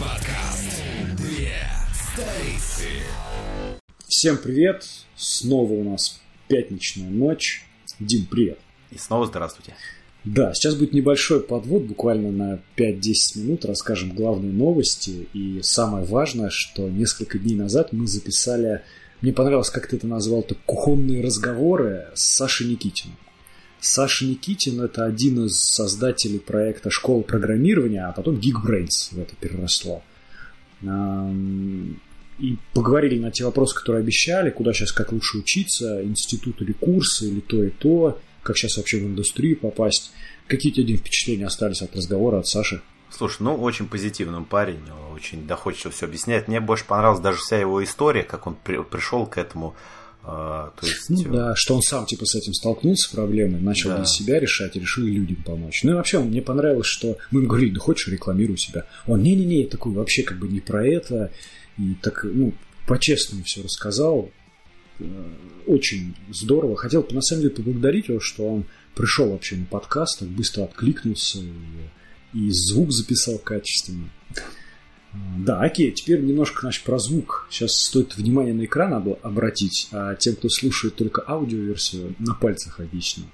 [0.00, 0.82] Подкаст.
[1.16, 1.54] Две
[1.94, 2.84] столицы.
[4.06, 4.84] Всем привет!
[5.16, 7.64] Снова у нас пятничная ночь.
[7.98, 8.58] Дим, привет!
[8.90, 9.74] И снова здравствуйте.
[10.24, 15.28] Да, сейчас будет небольшой подвод, буквально на 5-10 минут расскажем главные новости.
[15.32, 18.82] И самое важное, что несколько дней назад мы записали,
[19.22, 23.16] мне понравилось, как ты это назвал, то кухонные разговоры с Сашей Никитиным.
[23.80, 30.02] Саша Никитин– это один из создателей проекта «Школа программирования», а потом Geekbrains в это переросло.
[30.82, 37.28] И поговорили на те вопросы, которые обещали, куда сейчас как лучше учиться, институт или курсы,
[37.28, 40.12] или то и то, как сейчас вообще в индустрию попасть.
[40.46, 42.82] Какие у тебя, впечатления остались от разговора от Саши?
[43.08, 44.80] Слушай, ну очень позитивный парень,
[45.14, 46.48] очень доходчиво все объясняет.
[46.48, 49.74] Мне больше понравилась даже вся его история, как он при, пришел к этому
[50.28, 51.08] а, то есть...
[51.08, 53.98] Ну да, что он сам типа с этим столкнулся с проблемой, начал да.
[53.98, 55.84] для себя решать и решил людям помочь.
[55.84, 58.86] Ну и вообще мне понравилось, что мы ему говорили, да хочешь, рекламируй себя.
[59.06, 61.30] Он, не-не-не, такой вообще как бы не про это.
[61.78, 62.54] И так, ну,
[62.88, 64.28] по-честному все рассказал.
[64.98, 65.04] Э,
[65.68, 66.76] очень здорово.
[66.76, 68.64] Хотел на самом деле поблагодарить его, что он
[68.96, 74.10] пришел вообще на подкаст, так быстро откликнулся и, и звук записал качественно.
[75.46, 77.46] Да, окей, теперь немножко значит, про звук.
[77.52, 83.26] Сейчас стоит внимание на экран обратить, а тем, кто слушает только аудиоверсию, на пальцах объясню.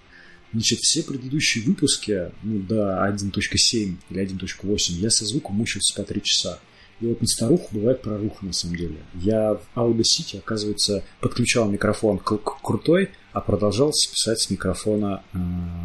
[0.52, 6.22] Значит, все предыдущие выпуски, ну, до 1.7 или 1.8, я со звуком мучился по 3
[6.22, 6.60] часа.
[7.02, 8.98] И вот на старуху бывает проруха, на самом деле.
[9.14, 15.38] Я в Audacity, оказывается, подключал микрофон крутой, а продолжал писать с микрофона э,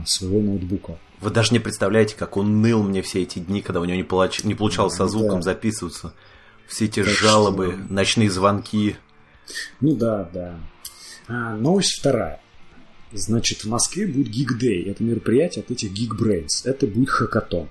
[0.05, 0.99] своего ноутбука.
[1.19, 4.03] Вы даже не представляете, как он ныл мне все эти дни, когда у него не,
[4.03, 4.43] получ...
[4.43, 5.41] не получалось со звуком да.
[5.41, 6.13] записываться.
[6.67, 7.93] Все эти так жалобы, что...
[7.93, 8.95] ночные звонки.
[9.81, 10.59] Ну да, да.
[11.27, 12.39] А, новость вторая.
[13.11, 14.91] Значит, в Москве будет Geek Day.
[14.91, 16.61] Это мероприятие от этих Geekbrains.
[16.65, 17.69] Это будет хакатон.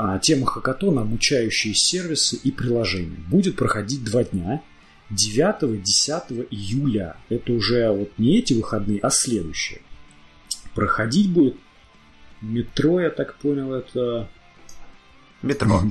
[0.00, 3.16] А, тема хакатона– обучающие сервисы и приложения.
[3.28, 4.62] Будет проходить два дня.
[5.10, 7.16] 9-10 июля.
[7.28, 9.80] Это уже вот не эти выходные, а следующие.
[10.72, 11.56] Проходить будет
[12.40, 14.28] Метро, я так понял, это...
[15.42, 15.82] Метро.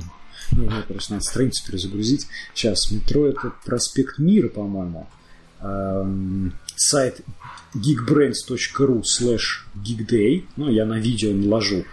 [0.52, 2.28] Ну, ну, просто надо страницу перезагрузить.
[2.54, 5.06] Сейчас, метро это проспект Мира, по-моему.
[5.60, 7.20] Эм, сайт
[7.74, 10.46] geekbrains.ru slash geekday.
[10.56, 11.84] Ну, я на видео наложу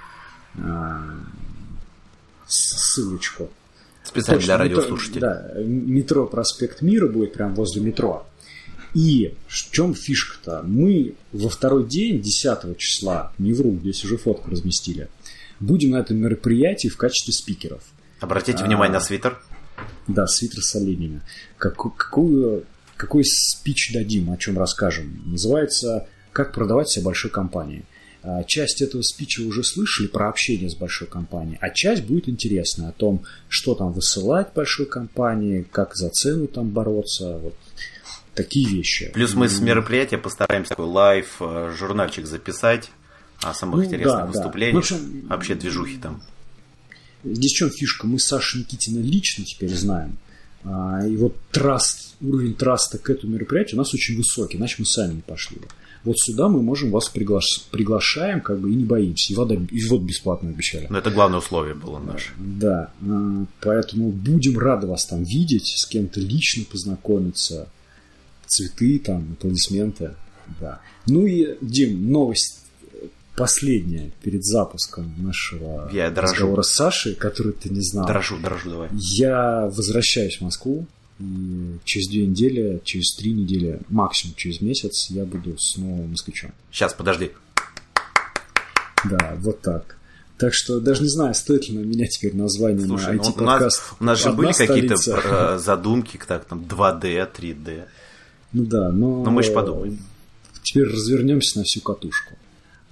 [0.54, 1.02] э,
[2.48, 3.50] ссылочку.
[4.04, 5.22] Специально Точно, для радиослушателей.
[5.22, 8.26] Да, метро проспект Мира будет прямо возле метро.
[8.94, 10.62] И в чем фишка-то?
[10.64, 15.10] Мы во второй день, 10 числа, не вру, здесь уже фотку разместили,
[15.60, 17.82] будем на этом мероприятии в качестве спикеров.
[18.22, 19.42] Обратите а, внимание на свитер.
[20.08, 21.22] Да, свитер с оленями.
[21.58, 22.64] Как, какую,
[22.96, 25.22] какой спич дадим, о чем расскажем?
[25.26, 27.86] Называется «Как продавать себя большой компании».
[28.28, 32.90] А, часть этого спича уже слышали про общение с большой компанией, а часть будет интересна
[32.90, 37.38] о том, что там высылать большой компании, как за цену там бороться.
[37.38, 37.56] Вот
[38.34, 39.12] такие вещи.
[39.14, 42.90] Плюс мы с мероприятия постараемся такой live э, журнальчик записать
[43.44, 44.96] о самых ну, интересных да, выступлениях, да.
[44.96, 46.24] общем, вообще движухи там.
[47.24, 48.08] Здесь в чем фишка?
[48.08, 50.18] Мы Сашу Никитина лично теперь знаем.
[50.64, 54.86] А, и вот trust, уровень траста к этому мероприятию у нас очень высокий, иначе мы
[54.86, 55.68] сами не пошли бы.
[56.06, 57.66] Вот сюда мы можем вас приглаш...
[57.72, 59.34] приглашаем, как бы и не боимся.
[59.34, 60.88] И вода, и вот бесплатно обещали.
[60.90, 62.32] Но это главное условие было наше.
[62.38, 67.68] Да, а, поэтому будем рады вас там видеть, с кем-то лично познакомиться
[68.46, 70.12] цветы, там, аплодисменты.
[70.62, 70.80] Да.
[71.08, 72.62] Ну и, Дим, новость
[73.36, 78.08] последняя перед запуском нашего я разговора с Сашей, который ты не знал.
[78.08, 78.90] Дрожу, дрожу, давай.
[78.94, 80.86] Я возвращаюсь в Москву,
[81.86, 86.52] через две недели, через три недели, максимум через месяц я буду снова москвичом.
[86.72, 87.32] Сейчас, подожди.
[89.06, 89.98] Да, вот так.
[90.38, 93.38] Так что даже не знаю, стоит ли на меня теперь название Слушай, на IT-подкаст.
[93.38, 97.86] Ну, у нас, у нас же были какие-то э, задумки, как там 2D, 3D.
[98.52, 99.24] Ну да, но...
[99.24, 100.00] Но мы же подумаем.
[100.64, 102.38] Теперь развернемся на всю катушку.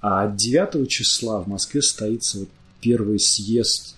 [0.00, 2.48] А 9 числа в Москве состоится вот
[2.80, 3.96] первый съезд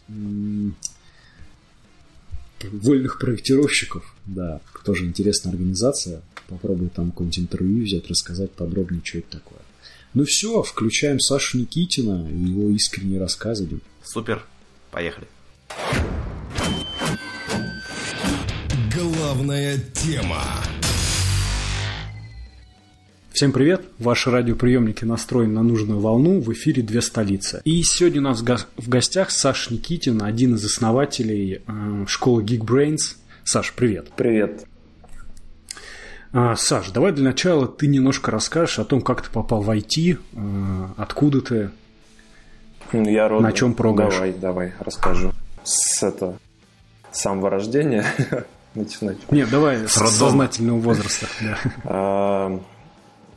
[2.63, 4.16] вольных проектировщиков.
[4.27, 6.23] Да, тоже интересная организация.
[6.49, 9.61] Попробую там какое-нибудь интервью взять, рассказать подробнее, что это такое.
[10.15, 13.69] Ну все, включаем Сашу Никитина и его искренние рассказы.
[14.03, 14.45] Супер,
[14.91, 15.27] поехали.
[18.95, 20.43] Главная тема.
[23.33, 23.83] Всем привет!
[23.99, 27.61] Ваши радиоприемники настроены на нужную волну, в эфире «Две столицы».
[27.65, 33.17] И сегодня у нас в гостях Саш Никитин, один из основателей э, школы Geekbrains.
[33.49, 34.11] Саш, привет!
[34.17, 34.65] Привет!
[36.33, 40.19] А, Саш, давай для начала ты немножко расскажешь о том, как ты попал в IT,
[40.35, 41.71] э, откуда ты,
[42.93, 43.45] Я родом.
[43.45, 44.15] на чем прогаешь.
[44.15, 45.31] Давай, давай, расскажу.
[45.63, 46.39] С этого
[47.13, 48.05] С самого рождения
[48.75, 49.19] начинать.
[49.31, 51.29] Нет, давай с сознательного возраста.
[51.85, 52.61] А,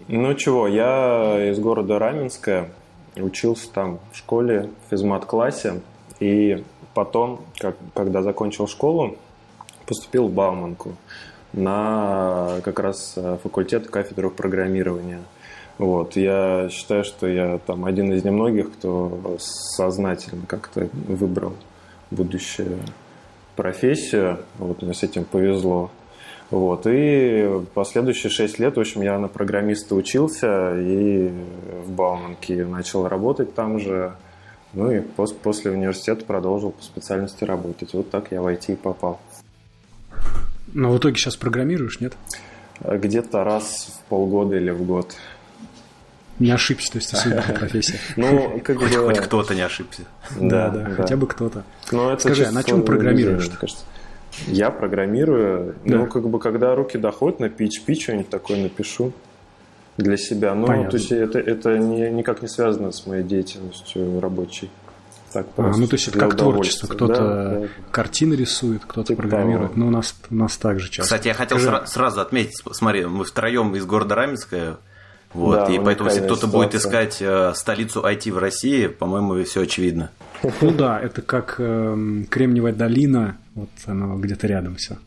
[0.07, 2.71] ну чего, я из города Раменская,
[3.15, 5.81] учился там в школе, в физмат-классе,
[6.19, 6.63] и
[6.95, 9.15] потом, как, когда закончил школу,
[9.89, 10.95] поступил в Бауманку
[11.51, 15.19] на как раз факультет кафедру программирования.
[15.79, 21.53] Вот, я считаю, что я там один из немногих, кто сознательно как-то выбрал
[22.11, 22.77] будущее
[23.55, 24.39] профессию.
[24.59, 25.89] Вот мне с этим повезло.
[26.51, 31.31] Вот, и последующие шесть лет, в общем, я на программиста учился и
[31.85, 34.13] в Бауманке начал работать там же.
[34.73, 37.93] Ну и пос после университета продолжил по специальности работать.
[37.93, 39.19] Вот так я в IT попал.
[40.73, 42.13] Но в итоге сейчас программируешь, нет?
[42.81, 45.15] Где-то раз в полгода или в год.
[46.39, 47.99] Не ошибся, то есть это по профессия.
[48.15, 49.05] Ну, как хоть, бы...
[49.07, 50.03] хоть кто-то не ошибся.
[50.39, 51.63] Да, да, да, хотя бы кто-то.
[51.87, 53.47] Это Скажи, а на чем программируешь?
[53.47, 53.83] Мне кажется.
[54.47, 55.97] Я программирую, да.
[55.97, 59.11] ну, как бы, когда руки доходят на PHP, что-нибудь такое напишу
[59.97, 60.55] для себя.
[60.55, 60.91] Ну, Понятно.
[60.91, 64.69] то есть это, это не, никак не связано с моей деятельностью рабочей.
[65.31, 66.87] Так а, ну, то есть это как творчество.
[66.87, 67.67] Кто-то да, да.
[67.91, 69.71] картины рисует, кто-то типа программирует.
[69.71, 69.79] Того.
[69.79, 71.03] Ну, у нас, у нас так же часто.
[71.03, 71.87] Кстати, я хотел Скажи...
[71.87, 74.77] сразу отметить, смотри, мы втроем из города Раменская,
[75.33, 79.61] вот, да, и поэтому, если кто-то будет искать э, столицу IT в России, по-моему, все
[79.61, 80.09] очевидно.
[80.61, 84.97] Ну да, это как э, Кремниевая долина, вот оно где-то рядом все.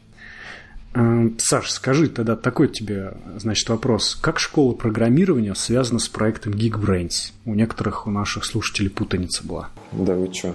[0.94, 4.14] Э, Саш, скажи тогда такой тебе, значит, вопрос.
[4.14, 7.32] Как школа программирования связана с проектом Geekbrains?
[7.44, 9.70] У некоторых у наших слушателей путаница была.
[9.92, 10.54] Да вы что?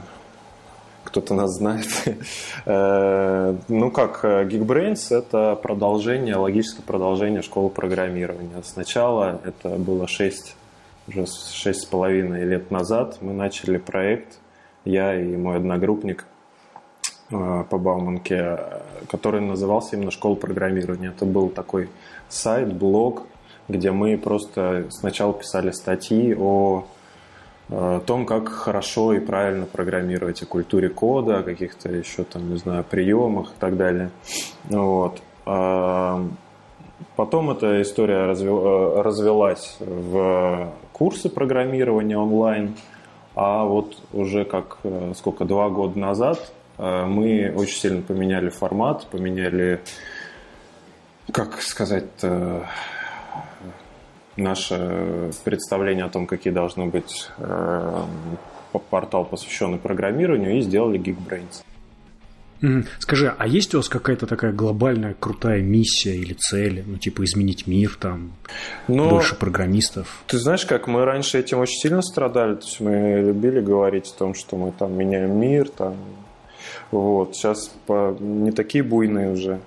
[1.08, 1.88] кто-то нас знает.
[2.66, 8.62] Э, ну как, Geekbrains– это продолжение, логическое продолжение школы программирования.
[8.64, 10.56] Сначала, это было 6,
[11.08, 14.40] уже 6,5 лет назад, мы начали проект,
[14.84, 16.37] я и мой одногруппник э,
[17.30, 18.60] по Бауманке,
[19.10, 21.10] который назывался именно «Школа программирования».
[21.10, 21.90] Это был такой
[22.30, 23.24] сайт, блог,
[23.68, 26.86] где мы просто сначала писали статьи о
[27.70, 32.58] о том, как хорошо и правильно программировать, о культуре кода, о каких-то еще там, не
[32.58, 34.10] знаю, приемах и так далее.
[34.70, 35.22] Вот.
[35.46, 36.26] А,
[37.16, 42.76] потом эта история развелась в курсы программирования онлайн,
[43.36, 49.08] а вот уже как э, сколько, два года назад э, мы очень сильно поменяли формат,
[49.08, 49.82] поменяли,
[51.32, 52.24] как сказать
[54.38, 58.04] наше представление о том, какие должны быть э,
[58.90, 61.64] портал, посвященный программированию, и сделали Geekbrains.
[62.98, 67.68] Скажи, а есть у вас какая-то такая глобальная крутая миссия или цель, ну типа изменить
[67.68, 68.32] мир, там
[68.88, 70.24] Но, больше программистов?
[70.26, 74.18] Ты знаешь, как мы раньше этим очень сильно страдали, то есть мы любили говорить о
[74.18, 75.98] том, что мы там меняем мир, там
[76.92, 79.60] вот сейчас по, не такие буйные уже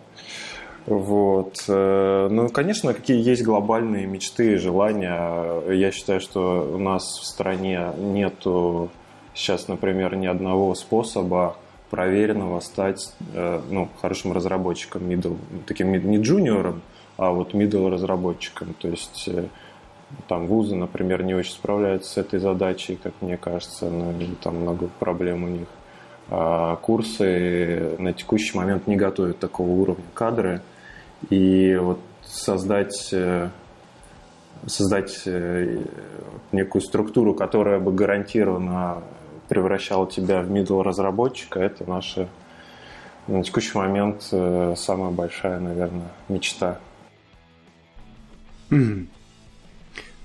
[0.87, 1.65] вот.
[1.69, 5.73] Э, ну, конечно, какие есть глобальные мечты и желания.
[5.73, 8.91] Я считаю, что у нас в стране нету
[9.35, 11.57] сейчас, например, ни одного способа
[11.91, 15.37] проверенного стать э, ну, хорошим разработчиком, middle,
[15.67, 16.83] таким не джуниором,
[17.17, 18.75] а вот middle разработчиком.
[18.81, 19.45] То есть э,
[20.29, 24.89] там вузы, например, не очень справляются с этой задачей, как мне кажется, ну, там много
[24.99, 25.69] проблем у них.
[26.33, 30.63] А курсы на текущий момент не готовят такого уровня кадры.
[31.29, 33.51] И вот создать, э,
[34.67, 35.83] создать э,
[36.53, 39.03] некую структуру, которая бы гарантированно
[39.49, 42.29] превращала тебя в middle разработчика, это наша
[43.27, 46.79] на текущий момент э, самая большая, наверное, мечта.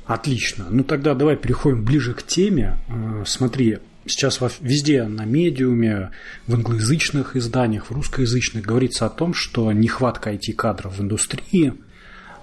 [0.06, 0.68] Отлично.
[0.70, 2.78] Ну тогда давай переходим ближе к теме.
[3.26, 6.12] Смотри, сейчас везде на медиуме,
[6.48, 11.74] в англоязычных изданиях, в русскоязычных говорится о том, что нехватка IT-кадров в индустрии,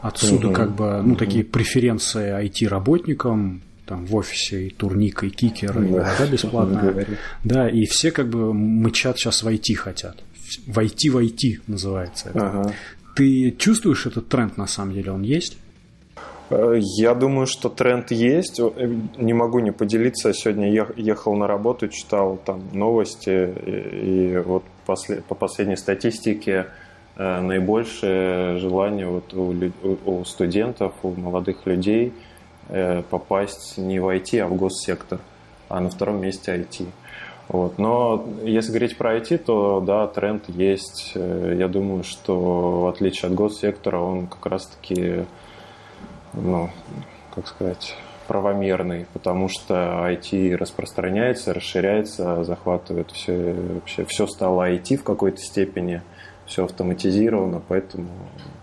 [0.00, 0.54] отсюда угу.
[0.54, 1.16] как бы ну, угу.
[1.16, 5.84] такие преференции IT-работникам, там в офисе и турника, и кикер, да.
[5.84, 7.06] и вода бесплатная.
[7.44, 10.22] Да, и все как бы мычат сейчас в IT хотят.
[10.66, 12.48] Войти в IT называется это.
[12.48, 12.72] Ага.
[13.14, 15.58] Ты чувствуешь этот тренд на самом деле, он есть?
[16.52, 18.60] Э, я думаю, что тренд есть.
[18.60, 18.70] Э,
[19.16, 20.32] не могу не поделиться.
[20.32, 26.66] Сегодня ехал на работу, читал там новости, и вот по последней статистике
[27.16, 32.12] э, наибольшее желание вот у, студентов, у молодых людей
[33.10, 35.18] попасть не в IT, а в госсектор,
[35.68, 36.86] а на втором месте IT.
[37.48, 37.76] Вот.
[37.76, 41.12] Но если говорить про IT, то да, тренд есть.
[41.14, 45.24] Я думаю, что в отличие от госсектора, он как раз-таки
[46.34, 46.70] ну,
[47.34, 47.96] как сказать,
[48.26, 49.74] правомерный, потому что
[50.08, 56.02] IT распространяется, расширяется, захватывает все, вообще все стало IT в какой-то степени,
[56.46, 58.08] все автоматизировано, поэтому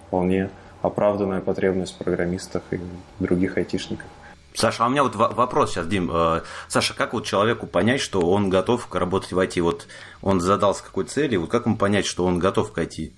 [0.07, 0.49] вполне
[0.81, 2.79] оправданная потребность в программистах и
[3.19, 4.07] других айтишниках.
[4.55, 6.09] Саша, а у меня вот вопрос сейчас, Дим.
[6.11, 9.61] Э, Саша, как вот человеку понять, что он готов работать в IT?
[9.61, 9.87] Вот
[10.21, 13.11] он задался какой целью, вот как ему понять, что он готов к IT?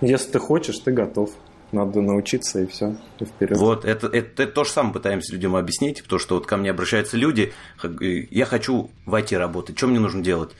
[0.00, 1.30] Если ты хочешь, ты готов.
[1.72, 3.56] Надо научиться и все, и вперед.
[3.56, 6.70] Вот, это, это, это то же самое пытаемся людям объяснить, потому что вот ко мне
[6.70, 7.52] обращаются люди,
[7.82, 10.52] я хочу в IT работать, что мне нужно делать?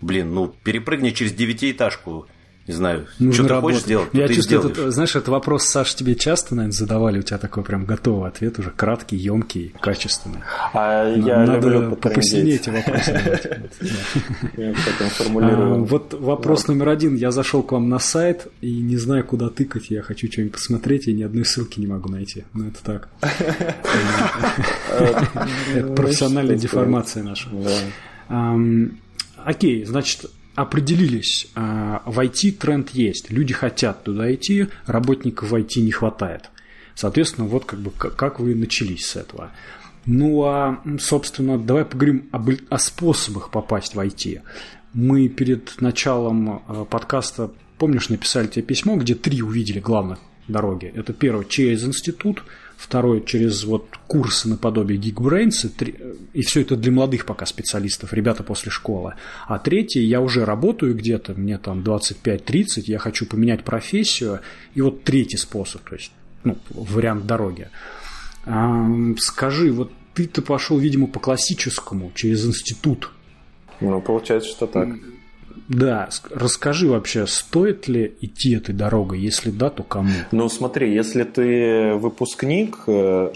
[0.00, 2.26] Блин, ну перепрыгни через девятиэтажку,
[2.66, 6.14] не знаю, Нужно что ты хочешь сделать, Я чувствую, этот, знаешь, этот вопрос, Саш, тебе
[6.14, 10.40] часто, наверное, задавали, у тебя такой прям готовый ответ уже, краткий, емкий, качественный.
[10.72, 13.70] А я Надо люблю эти вопросы
[15.42, 17.16] а, Вот вопрос номер один.
[17.16, 19.90] Я зашел к вам на сайт и не знаю, куда тыкать.
[19.90, 22.44] Я хочу что-нибудь посмотреть, и ни одной ссылки не могу найти.
[22.52, 23.08] Ну, это так.
[25.74, 27.48] Это профессиональная деформация наша.
[29.44, 30.26] Окей, значит,
[30.62, 36.50] определились, а, в IT тренд есть, люди хотят туда идти, работников в IT не хватает.
[36.94, 39.52] Соответственно, вот как бы как вы начались с этого.
[40.06, 44.42] Ну а, собственно, давай поговорим об, о способах попасть в IT.
[44.92, 50.92] Мы перед началом а, подкаста, помнишь, написали тебе письмо, где три увидели главных дороги.
[50.94, 52.42] Это первое через институт,
[52.80, 55.70] второй через вот курсы наподобие Geekbrains,
[56.32, 59.14] и все это для молодых пока специалистов, ребята после школы.
[59.46, 64.40] А третий, я уже работаю где-то, мне там 25-30, я хочу поменять профессию,
[64.74, 66.10] и вот третий способ, то есть
[66.42, 67.68] ну, вариант дороги.
[69.18, 73.10] Скажи, вот ты-то пошел, видимо, по классическому, через институт.
[73.80, 74.88] Ну, получается, что так.
[75.70, 80.10] Да, расскажи вообще, стоит ли идти этой дорогой, если да, то кому?
[80.32, 83.32] Ну смотри, если ты выпускник, э,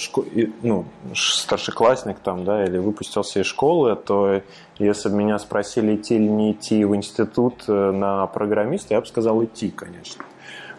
[0.62, 4.42] ну, старшеклассник там, да, или выпустился из школы, то
[4.80, 9.06] если бы меня спросили, идти или не идти в институт э, на программиста, я бы
[9.06, 10.24] сказал идти, конечно.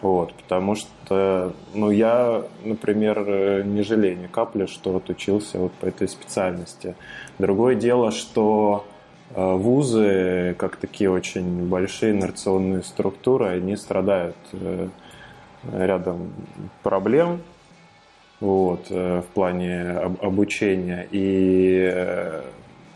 [0.02, 5.72] Вот, потому что, ну, я, например, э, не жалею ни капли, что вот учился вот
[5.72, 6.96] по этой специальности.
[7.38, 8.84] Другое дело, что
[9.34, 14.88] вузы, как такие очень большие инерционные структуры, они страдают э,
[15.72, 16.32] рядом
[16.82, 17.40] проблем
[18.40, 19.90] вот, э, в плане
[20.22, 21.08] обучения.
[21.10, 22.42] И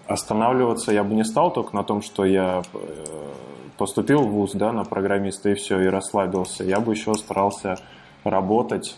[0.06, 2.62] останавливаться я бы не стал только на том, что я
[3.76, 6.64] поступил в ВУЗ да, на программиста и все, и расслабился.
[6.64, 7.76] Я бы еще старался
[8.25, 8.96] работать,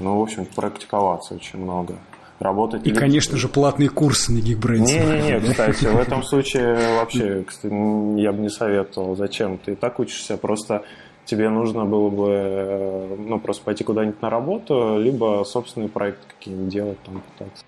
[0.00, 1.96] ну, в общем, практиковаться очень много
[2.38, 2.86] работать.
[2.86, 4.86] И, конечно же, платные курсы на Geekbrains.
[4.86, 7.72] Не-не-не, кстати, в этом случае вообще кстати,
[8.20, 9.16] я бы не советовал.
[9.16, 9.58] Зачем?
[9.58, 10.82] Ты и так учишься, просто
[11.24, 16.72] тебе нужно было бы э, ну, просто пойти куда-нибудь на работу, либо собственный проект какие-нибудь
[16.72, 17.64] делать, там пытаться.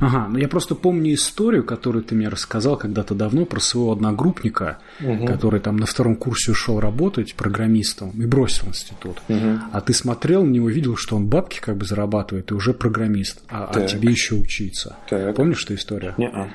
[0.00, 4.78] Ага, ну я просто помню историю, которую ты мне рассказал когда-то давно про своего одногруппника,
[5.00, 5.26] угу.
[5.26, 9.22] который там на втором курсе ушел работать программистом и бросил институт.
[9.28, 9.58] Угу.
[9.72, 13.42] А ты смотрел на него, видел, что он бабки как бы зарабатывает и уже программист,
[13.48, 14.96] а, а тебе еще учиться.
[15.08, 15.36] Так.
[15.36, 16.14] Помнишь эту историю?
[16.18, 16.48] Не-а.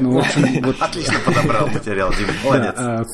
[0.00, 0.76] Ну, в общем, вот...
[0.80, 2.74] Отлично подобрал материал, Дима, молодец.
[2.76, 3.04] Да,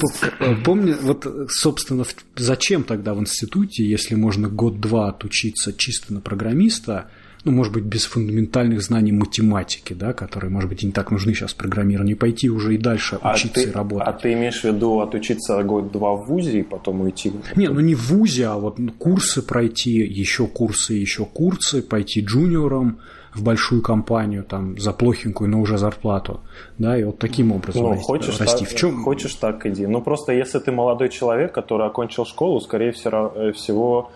[0.40, 2.04] а, помню, вот, собственно,
[2.36, 7.08] зачем тогда в институте, если можно год-два отучиться чисто на программиста,
[7.44, 11.34] ну, может быть, без фундаментальных знаний математики, да, которые, может быть, и не так нужны
[11.34, 14.08] сейчас программированию, пойти уже и дальше а учиться ты, и работать.
[14.08, 17.32] А ты имеешь в виду отучиться год-два в ВУЗе и потом уйти?
[17.54, 22.98] Не, ну не в ВУЗе, а вот курсы пройти, еще курсы, еще курсы, пойти джуниором
[23.34, 26.40] в большую компанию там за плохенькую, но уже зарплату,
[26.78, 28.04] да, и вот таким образом ну, расти.
[28.04, 28.64] Хочешь расти.
[28.64, 29.02] Так, в чем?
[29.02, 29.86] Хочешь так иди.
[29.86, 34.12] Ну просто если ты молодой человек, который окончил школу, скорее всего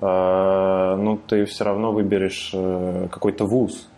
[0.00, 3.88] ну, ты все равно выберешь э, какой-то вуз.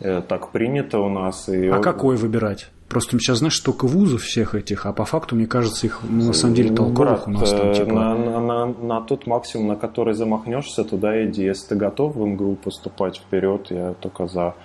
[0.00, 1.48] Так принято у нас.
[1.48, 1.68] И...
[1.68, 2.70] А какой выбирать?
[2.92, 6.32] Просто сейчас, знаешь, столько вузов всех этих, а по факту, мне кажется, их ну, на
[6.34, 7.90] самом деле толковых Брат, у нас там э, типа...
[7.90, 11.44] На, на, на, на тот максимум, на который замахнешься, туда иди.
[11.44, 14.56] Если ты готов в МГУ поступать вперед, я только за.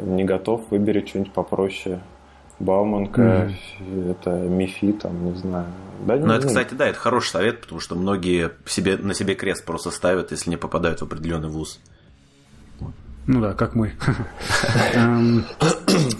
[0.00, 2.00] Не готов, выбери что-нибудь попроще.
[2.58, 4.10] Бауманка, mm-hmm.
[4.10, 5.66] это МИФИ, там, не знаю.
[6.06, 9.64] Да, ну, это, кстати, да, это хороший совет, потому что многие себе, на себе крест
[9.64, 11.80] просто ставят, если не попадают в определенный вуз.
[13.26, 13.92] Ну да, как мы.
[14.94, 15.44] Эм,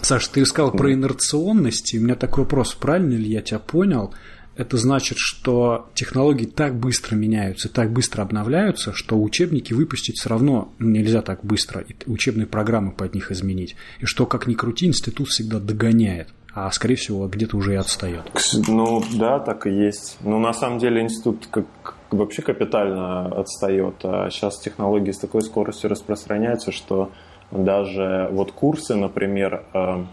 [0.03, 4.13] Саш, ты сказал про инерционность, и у меня такой вопрос, правильно ли я тебя понял?
[4.57, 10.73] Это значит, что технологии так быстро меняются, так быстро обновляются, что учебники выпустить все равно
[10.79, 13.77] нельзя так быстро, и учебные программы под них изменить.
[14.01, 18.23] И что, как ни крути, институт всегда догоняет а, скорее всего, где-то уже и отстает.
[18.67, 20.17] Ну, да, так и есть.
[20.23, 21.67] Но на самом деле институт как
[22.11, 27.11] вообще капитально отстает, а сейчас технологии с такой скоростью распространяются, что
[27.51, 30.05] даже вот курсы, например, э,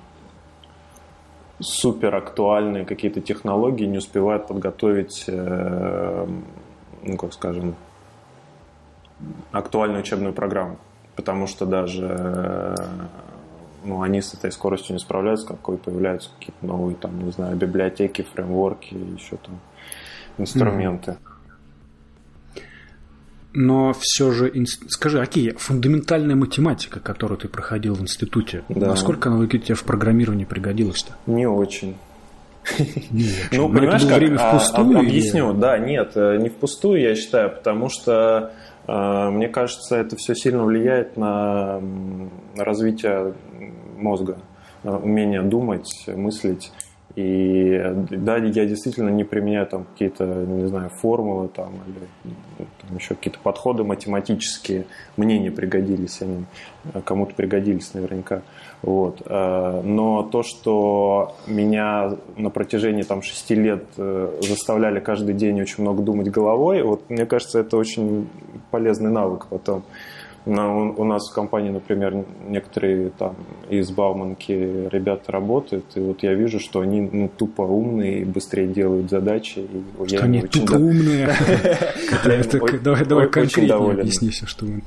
[1.63, 6.27] супер актуальные какие-то технологии не успевают подготовить, э,
[7.03, 7.75] ну, как скажем,
[9.51, 10.77] актуальную учебную программу.
[11.15, 12.75] Потому что даже э,
[13.83, 18.21] ну, они с этой скоростью не справляются, какой появляются какие-то новые, там, не знаю, библиотеки,
[18.21, 19.59] фреймворки, еще там
[20.37, 21.11] инструменты.
[21.11, 21.32] Mm-hmm.
[23.53, 24.51] Но все же,
[24.89, 28.87] скажи, окей, фундаментальная математика, которую ты проходил в институте, да.
[28.87, 31.13] насколько она тебе в программировании пригодилась-то?
[31.27, 31.95] Не очень.
[33.51, 34.99] Ну, понимаешь, как, время а, впустую?
[34.99, 38.53] Объясню, да, нет, э, не впустую, я считаю, потому что
[38.87, 41.81] э, мне кажется, это все сильно влияет на
[42.55, 43.33] развитие
[43.97, 44.37] мозга,
[44.83, 46.71] умение думать, мыслить.
[47.15, 47.79] И
[48.09, 53.37] да, я действительно не применяю там какие-то, не знаю, формулы там или там, еще какие-то
[53.39, 54.85] подходы математические.
[55.15, 56.45] Мне не пригодились они,
[56.91, 58.41] а кому-то пригодились наверняка.
[58.81, 59.21] Вот.
[59.27, 65.83] А, но то, что меня на протяжении там шести лет э, заставляли каждый день очень
[65.83, 68.27] много думать головой, вот мне кажется, это очень
[68.71, 69.83] полезный навык потом.
[70.45, 73.35] Но у нас в компании, например, некоторые там
[73.69, 74.51] из Бауманки
[74.91, 79.59] ребята работают, и вот я вижу, что они ну, тупо умные и быстрее делают задачи.
[79.59, 81.33] И что они тупо умные?
[82.83, 84.81] Давай давай конкретнее объясни все, что мы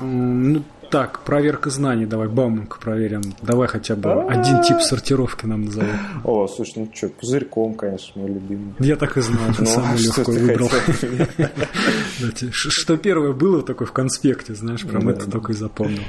[0.00, 0.62] Ну,
[0.94, 3.34] так, проверка знаний, давай Бауманку проверим.
[3.42, 5.88] Давай хотя бы один тип сортировки нам назови.
[6.22, 8.74] О, слушай, ну что, пузырьком, конечно, мой любимый.
[8.78, 10.70] Я так и знал, что ну, самый легкий выбрал.
[12.52, 16.04] Что первое было такое в конспекте, знаешь, прям это только и запомнил.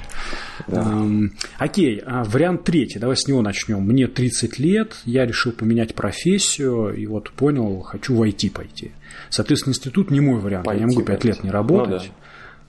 [1.57, 3.81] Окей, а вариант третий, давай с него начнем.
[3.81, 8.91] Мне 30 лет, я решил поменять профессию, и вот понял, хочу в IT пойти.
[9.31, 10.67] Соответственно, институт не мой вариант.
[10.67, 12.11] Я не могу 5 лет не работать.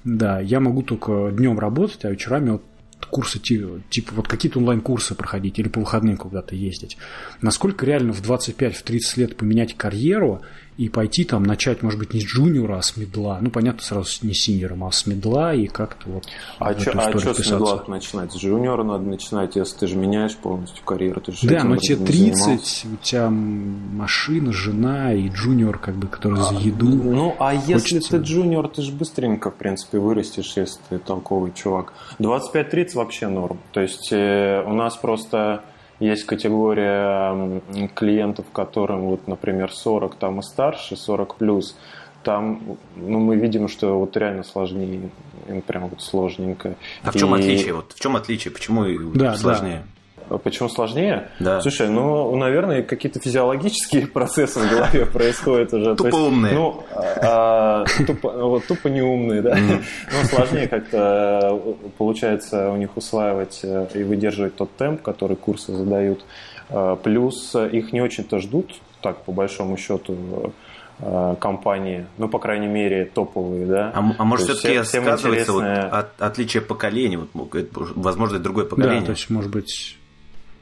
[0.06, 2.62] Да, я могу только днем работать, а вечерами вот
[3.10, 6.96] курсы типа, вот какие-то онлайн-курсы проходить или по выходным куда-то ездить.
[7.42, 10.42] Насколько реально в 25-30 лет поменять карьеру
[10.76, 13.38] и пойти там начать, может быть, не с джуниора, а с медла.
[13.40, 16.26] Ну, понятно, сразу не синьором, а с медла и как-то вот
[16.58, 18.32] А что а с медла начинать?
[18.32, 21.20] С джуниора надо начинать, если ты же меняешь полностью карьеру.
[21.22, 22.88] Ты же да, но тебе 30, занимался.
[22.92, 26.88] у тебя машина, жена и джуниор, как бы, который за еду.
[26.88, 31.94] Ну, а если ты джуниор, ты же быстренько, в принципе, вырастешь, если ты толковый чувак.
[32.18, 33.60] 25-30 вообще норм.
[33.72, 35.64] То есть э, у нас просто
[36.00, 37.60] есть категория
[37.94, 41.76] клиентов, которым, вот, например, 40 там и старше, 40 плюс.
[42.22, 45.10] Там ну, мы видим, что вот реально сложнее,
[45.48, 46.74] им прям вот сложненько.
[47.02, 47.38] А в чем и...
[47.38, 47.74] отличие?
[47.74, 48.52] Вот в чем отличие?
[48.52, 49.84] Почему да, сложнее?
[49.84, 49.95] Да.
[50.42, 51.28] Почему сложнее?
[51.38, 51.60] Да.
[51.60, 55.94] Слушай, ну, наверное, какие-то физиологические процессы в голове происходят уже.
[55.94, 56.54] Тупо умные.
[56.54, 56.84] Ну,
[57.22, 59.56] а, тупо, вот, тупо неумные, да.
[59.56, 66.24] Ну, сложнее как-то получается у них усваивать э, и выдерживать тот темп, который курсы задают.
[66.68, 70.52] А, плюс их не очень-то ждут, так, по большому счету,
[70.98, 73.92] э, компании, ну, по крайней мере, топовые, да.
[73.94, 75.84] А, а может, все-таки сказывается интересное...
[75.84, 77.54] вот от, отличие поколений, вот,
[77.94, 79.00] возможно, другое поколение?
[79.00, 79.98] Да, то есть, может быть,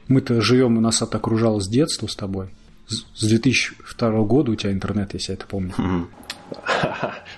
[0.07, 2.49] мы-то живем, у нас это окружало с детства с тобой.
[2.87, 5.73] С 2002 года у тебя интернет, если я это помню.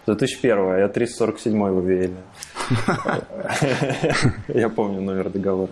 [0.03, 2.17] С 2001, я 347 в Вейле.
[4.49, 5.71] Я помню номер договора.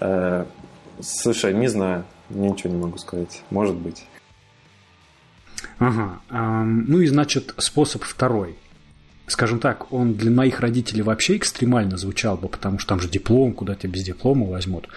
[0.00, 0.44] Э,
[1.00, 3.42] слушай, не знаю, ничего не могу сказать.
[3.50, 4.04] Может быть.
[5.78, 6.20] Ага.
[6.64, 8.56] Ну и значит, способ второй.
[9.30, 13.52] Скажем так, он для моих родителей вообще экстремально звучал бы, потому что там же диплом,
[13.52, 14.88] куда тебя без диплома возьмут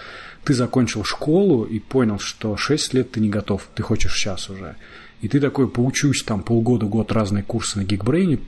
[0.44, 4.76] ты закончил школу и понял, что 6 лет ты не готов, ты хочешь сейчас уже.
[5.20, 8.40] И ты такой, поучусь там полгода, год разные курсы на Geekbrain,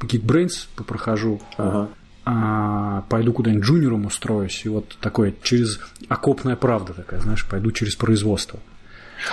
[0.00, 1.88] Geekbrains попрохожу, ага.
[2.24, 7.96] а, пойду куда-нибудь джуниором устроюсь, и вот такое через окопная правда такая, знаешь, пойду через
[7.96, 8.60] производство.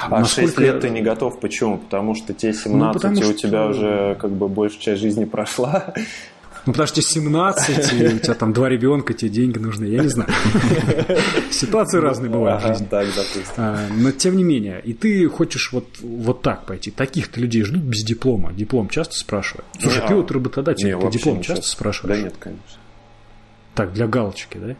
[0.09, 0.51] А Насколько...
[0.51, 1.77] 6 лет ты не готов, почему?
[1.77, 5.93] Потому что те 17, ну, и у тебя уже как бы большая часть жизни прошла,
[6.65, 10.07] ну, потому что 17, и у тебя там два ребенка, тебе деньги нужны, я не
[10.07, 10.29] знаю.
[11.51, 12.85] Ситуации разные бывают в жизни.
[12.85, 13.07] Так,
[13.57, 16.91] а, Но тем не менее, и ты хочешь вот, вот так пойти.
[16.91, 18.53] Таких-то людей ждут без диплома.
[18.53, 19.65] Диплом часто спрашивают.
[19.79, 22.17] Слушай, ты вот работодатель, ты диплом часто спрашиваешь?
[22.17, 22.77] Да нет, конечно.
[23.75, 24.75] Так, для галочки, да?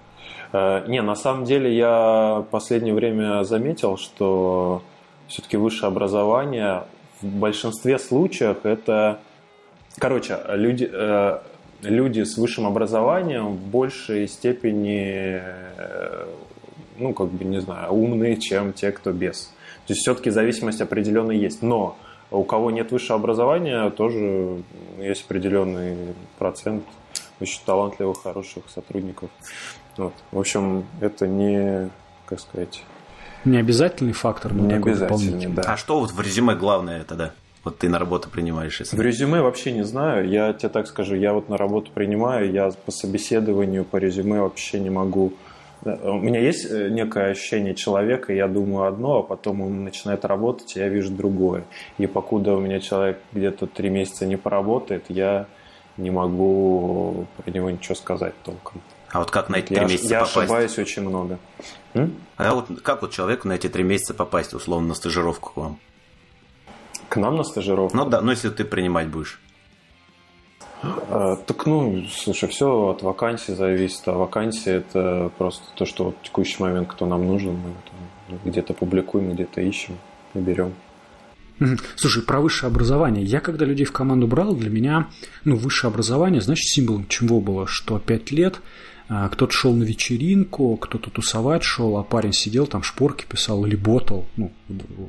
[0.51, 4.83] А, не, на самом деле я в последнее время заметил, что
[5.29, 6.83] все-таки высшее образование
[7.21, 9.19] в большинстве случаев это
[9.99, 11.39] Короче, люди, э,
[11.81, 16.25] люди с высшим образованием в большей степени э,
[16.97, 19.53] ну, как бы, не знаю, умные, чем те, кто без.
[19.87, 21.61] То есть все-таки зависимость определенная есть.
[21.61, 21.97] Но
[22.31, 24.61] у кого нет высшего образования, тоже
[24.99, 25.95] есть определенный
[26.37, 26.83] процент
[27.41, 29.29] очень талантливых, хороших сотрудников.
[29.97, 30.13] Вот.
[30.31, 31.89] В общем, это не,
[32.25, 32.83] как сказать...
[33.45, 35.61] Не обязательный фактор, но не такой обязательный, да.
[35.65, 37.31] А что вот в резюме главное тогда?
[37.63, 38.79] Вот ты на работу принимаешь.
[38.79, 38.95] Если...
[38.95, 40.29] В резюме вообще не знаю.
[40.29, 44.79] Я тебе так скажу, я вот на работу принимаю, я по собеседованию, по резюме вообще
[44.79, 45.33] не могу.
[45.83, 50.75] У меня есть э, некое ощущение человека, я думаю одно, а потом он начинает работать,
[50.75, 51.63] и я вижу другое.
[51.97, 55.47] И покуда у меня человек где-то три месяца не поработает, я
[55.95, 58.81] не могу про него ничего сказать толком.
[59.11, 60.37] А вот как на эти три Я, месяца я попасть?
[60.37, 61.39] ошибаюсь очень много.
[61.93, 62.13] М?
[62.37, 65.79] А вот как вот человеку на эти три месяца попасть, условно, на стажировку к вам?
[67.09, 67.97] К нам на стажировку?
[67.97, 69.39] Ну да, ну если ты принимать будешь.
[70.81, 74.07] А, так, ну, слушай, все от вакансии зависит.
[74.07, 77.73] А вакансия это просто то, что вот в текущий момент, кто нам нужен, мы
[78.29, 79.97] там где-то публикуем, где-то ищем
[80.35, 80.73] и берем.
[81.97, 83.25] Слушай, про высшее образование.
[83.25, 85.09] Я когда людей в команду брал, для меня,
[85.43, 88.61] ну, высшее образование, значит, символом чего было, что пять лет
[89.09, 94.25] кто-то шел на вечеринку, кто-то тусовать шел, а парень сидел там шпорки писал или ботал,
[94.37, 94.51] ну,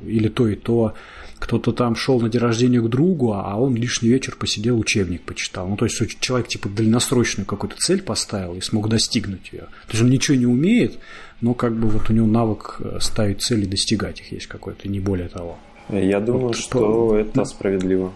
[0.05, 0.95] или то и то.
[1.37, 5.67] Кто-то там шел на день рождения к другу, а он лишний вечер посидел, учебник почитал.
[5.67, 9.61] Ну, то есть человек типа дальносрочную какую-то цель поставил и смог достигнуть ее.
[9.87, 10.97] То есть он ничего не умеет,
[11.39, 14.99] но как бы вот у него навык э, ставить цели достигать их есть какой-то, не
[14.99, 15.57] более того.
[15.89, 18.11] Я думаю, Вот что по- это справедливо.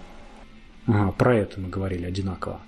[0.87, 2.59] Ага, про это мы говорили одинаково.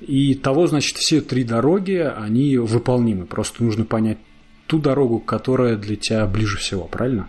[0.00, 3.26] И того, значит, все три дороги, они выполнимы.
[3.26, 4.18] Просто нужно понять
[4.66, 7.28] ту дорогу, которая для тебя ближе всего, правильно?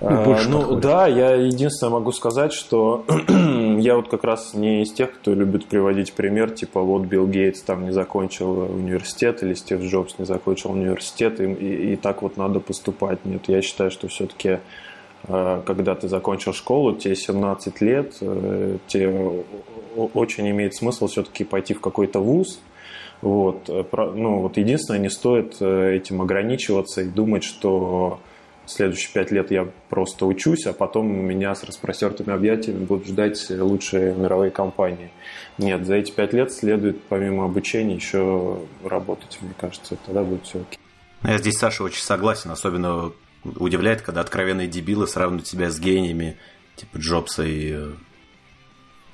[0.00, 0.82] А, больше ну подходит.
[0.82, 3.04] да, я единственное могу сказать, что
[3.78, 7.62] я вот как раз не из тех, кто любит приводить пример, типа вот Билл Гейтс
[7.62, 12.36] там не закончил университет или Стив Джобс не закончил университет, и, и- и так вот
[12.36, 13.24] надо поступать.
[13.24, 14.58] Нет, я считаю, что все-таки
[15.26, 19.42] когда ты закончил школу, тебе 17 лет, э, тебе
[19.94, 22.60] очень имеет смысл все-таки пойти в какой-то вуз,
[23.24, 28.20] вот, э, ну, вот единственное, не стоит э, этим ограничиваться и думать, что
[28.66, 34.14] следующие пять лет я просто учусь, а потом меня с распростертыми объятиями будут ждать лучшие
[34.14, 35.10] мировые компании.
[35.58, 40.60] Нет, за эти пять лет следует помимо обучения еще работать, мне кажется, тогда будет все
[40.60, 40.78] окей.
[41.22, 42.50] Ну, Я здесь, Саша, очень согласен.
[42.50, 43.12] Особенно
[43.44, 46.36] удивляет, когда откровенные дебилы сравнивают себя с гениями,
[46.76, 47.90] типа Джобса и...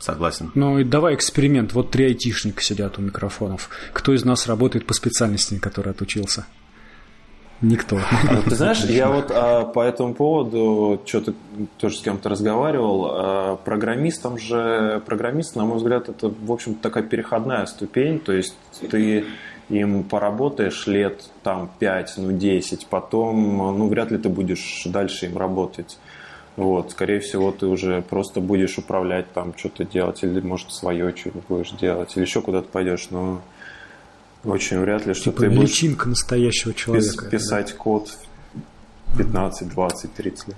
[0.00, 0.50] Согласен.
[0.54, 1.74] Ну и давай эксперимент.
[1.74, 3.68] Вот три айтишника сидят у микрофонов.
[3.92, 6.46] Кто из нас работает по специальности, на которой отучился?
[7.60, 7.98] Никто.
[7.98, 11.34] А Ты знаешь, я вот а, по этому поводу что-то
[11.78, 13.08] тоже с кем-то разговаривал.
[13.10, 18.18] А, программистам же, программист, на мой взгляд, это, в общем такая переходная ступень.
[18.18, 18.56] То есть
[18.90, 19.26] ты
[19.68, 25.36] им поработаешь лет там 5, ну 10, потом, ну вряд ли ты будешь дальше им
[25.36, 25.98] работать.
[26.56, 31.44] Вот, скорее всего, ты уже просто будешь управлять там, что-то делать, или, может, свое что-нибудь
[31.48, 33.40] будешь делать, или еще куда-то пойдешь, но
[34.44, 37.26] очень вряд ли, что Типа ты будешь личинка настоящего пис- человека.
[37.30, 38.10] писать код
[39.06, 40.56] в 15, 20, 30 лет.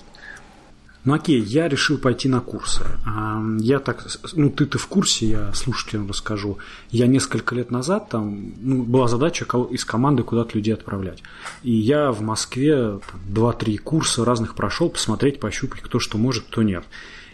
[1.05, 2.85] Ну окей, я решил пойти на курсы.
[3.05, 6.59] А, Я так, ну ты-то в курсе, я слушателям расскажу.
[6.91, 11.23] Я несколько лет назад там ну, была задача из команды куда-то людей отправлять.
[11.65, 16.63] И я в Москве там, 2-3 курса разных прошел, посмотреть, пощупать, кто что может, кто
[16.63, 16.85] нет.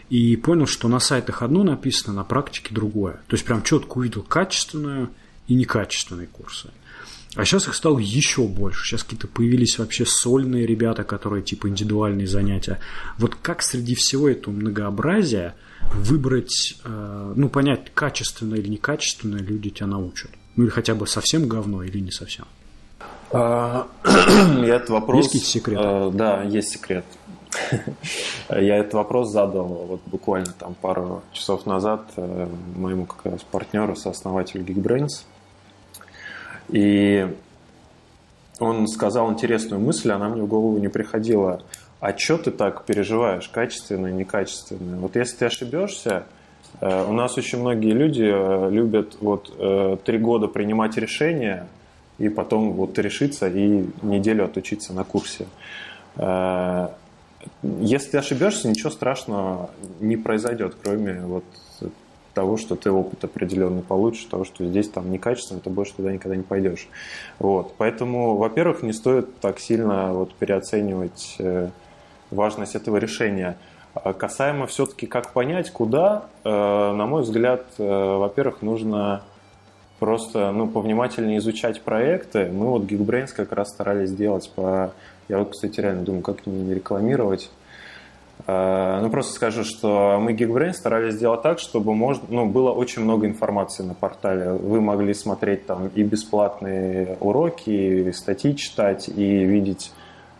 [0.09, 3.21] И понял, что на сайтах одно написано, на практике другое.
[3.27, 5.11] То есть прям четко увидел качественную
[5.47, 6.71] и некачественные курсы.
[7.35, 8.85] А сейчас их стало еще больше.
[8.85, 12.79] Сейчас какие-то появились вообще сольные ребята, которые типа индивидуальные занятия.
[13.17, 15.55] Вот как среди всего этого многообразия
[15.93, 20.31] выбрать, э, ну, понять, качественно или некачественно люди тебя научат?
[20.55, 22.45] Ну, или хотя бы совсем говно или не совсем?
[23.31, 25.17] А, Я этот вопрос...
[25.17, 25.81] Есть какие-то секреты?
[25.83, 27.05] э, Да, есть секрет.
[28.49, 33.95] Я этот вопрос задал вот буквально там пару часов назад э, моему как раз партнеру,
[33.95, 35.25] сооснователю Geekbrains.
[36.69, 37.27] И
[38.59, 41.61] он сказал интересную мысль, она мне в голову не приходила.
[41.99, 44.99] А что ты так переживаешь, качественное, некачественное?
[44.99, 46.23] Вот если ты ошибешься,
[46.79, 51.67] э, у нас очень многие люди э, любят вот э, три года принимать решения
[52.17, 55.47] и потом вот решиться и неделю отучиться на курсе.
[57.63, 59.69] Если ты ошибешься, ничего страшного
[60.01, 61.45] не произойдет, кроме вот
[62.39, 66.37] того, что ты опыт определенный получишь, того, что здесь там некачественно, ты больше туда никогда
[66.37, 66.87] не пойдешь.
[67.37, 67.73] Вот.
[67.77, 71.69] Поэтому, во-первых, не стоит так сильно вот переоценивать э,
[72.31, 73.57] важность этого решения.
[73.93, 79.23] А Касаемо все-таки, как понять, куда, э, на мой взгляд, э, во-первых, нужно
[79.99, 82.49] просто ну, повнимательнее изучать проекты.
[82.49, 84.93] Мы вот Geekbrains как раз старались сделать по...
[85.27, 87.51] Я вот, кстати, реально думаю, как не рекламировать.
[88.47, 93.03] А, ну, просто скажу, что мы Geekbrains старались сделать так, чтобы можно, ну, было очень
[93.03, 94.51] много информации на портале.
[94.51, 99.91] Вы могли смотреть там и бесплатные уроки, и статьи читать, и видеть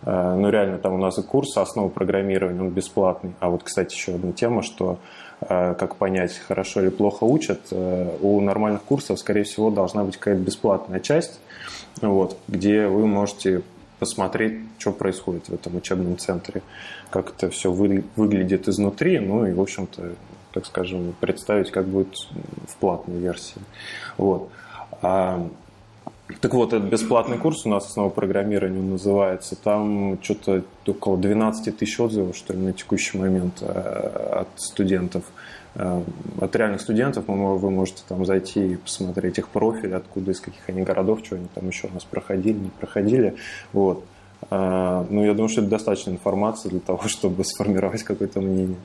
[0.03, 3.33] а, ну, реально, там у нас и курс основы программирования, он бесплатный.
[3.39, 4.97] А вот, кстати, еще одна тема, что
[5.41, 10.41] а, как понять, хорошо или плохо учат, у нормальных курсов, скорее всего, должна быть какая-то
[10.41, 11.39] бесплатная часть,
[12.01, 13.61] вот, где вы можете
[13.99, 16.61] посмотреть, что происходит в этом учебном центре,
[17.09, 20.13] как это все вы, выглядит изнутри, ну и, в общем-то,
[20.53, 22.15] так скажем, представить, как будет
[22.67, 23.61] в платной версии.
[24.17, 24.49] Вот.
[25.01, 25.47] А,
[26.41, 29.55] так вот, этот бесплатный курс у нас «Основа программирования» называется.
[29.55, 35.23] Там что-то около 12 тысяч отзывов, что ли, на текущий момент э, от студентов–
[35.75, 36.03] Э,
[36.41, 40.81] от реальных студентов вы можете там зайти и посмотреть их профиль, откуда, из каких они
[40.81, 43.35] городов, что они там еще у нас проходили, не проходили.
[43.71, 44.03] Вот.
[44.49, 48.77] Э, ну, я думаю, что это достаточно информации для того, чтобы сформировать какое-то мнение.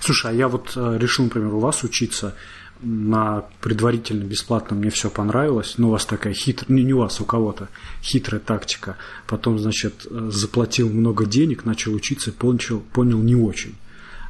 [0.00, 2.36] Слушай, а я вот решил, например, у вас учиться
[2.82, 7.20] на предварительно бесплатно мне все понравилось, но у вас такая хитрая, не, не у вас,
[7.20, 7.68] у кого-то
[8.02, 8.96] хитрая тактика.
[9.26, 13.74] Потом, значит, заплатил много денег, начал учиться, понял, понял не очень.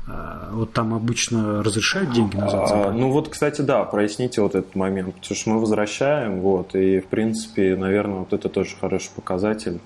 [0.08, 2.88] А, вот там обычно разрешают деньги назад забрать?
[2.88, 7.00] А, ну вот, кстати, да, проясните вот этот момент, потому что мы возвращаем, вот, и,
[7.00, 9.80] в принципе, наверное, вот это тоже хороший показатель.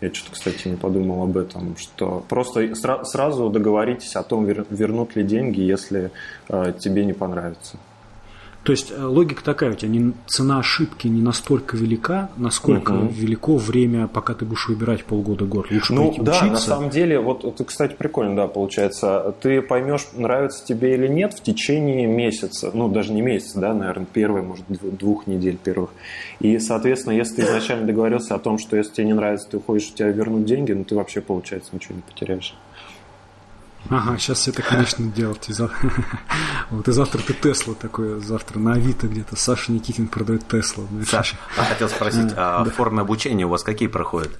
[0.00, 5.16] Я что-то, кстати, не подумал об этом, что просто сра- сразу договоритесь о том, вернут
[5.16, 6.10] ли деньги, если
[6.48, 7.78] э, тебе не понравится.
[8.66, 13.06] То есть э, логика такая у тебя, не, цена ошибки не настолько велика, насколько угу.
[13.12, 15.70] велико время, пока ты будешь выбирать полгода-год.
[15.70, 16.50] Лучше ну, пойти да, учиться.
[16.50, 19.36] на самом деле, вот это, кстати, прикольно, да, получается.
[19.40, 22.72] Ты поймешь, нравится тебе или нет в течение месяца.
[22.74, 25.90] Ну, даже не месяца, да, наверное, первые, может, двух недель первых.
[26.40, 29.90] И, соответственно, если ты изначально договорился о том, что если тебе не нравится, ты уходишь,
[29.92, 32.56] у тебя вернут деньги, ну, ты вообще, получается, ничего не потеряешь.
[33.90, 35.48] Ага, сейчас все это, конечно, делать.
[36.70, 40.84] Вот и завтра ты Тесла такой, завтра на Авито где-то Саша Никитин продает Тесла.
[41.06, 44.32] Саша, хотел спросить, а, а формы обучения у вас какие проходят?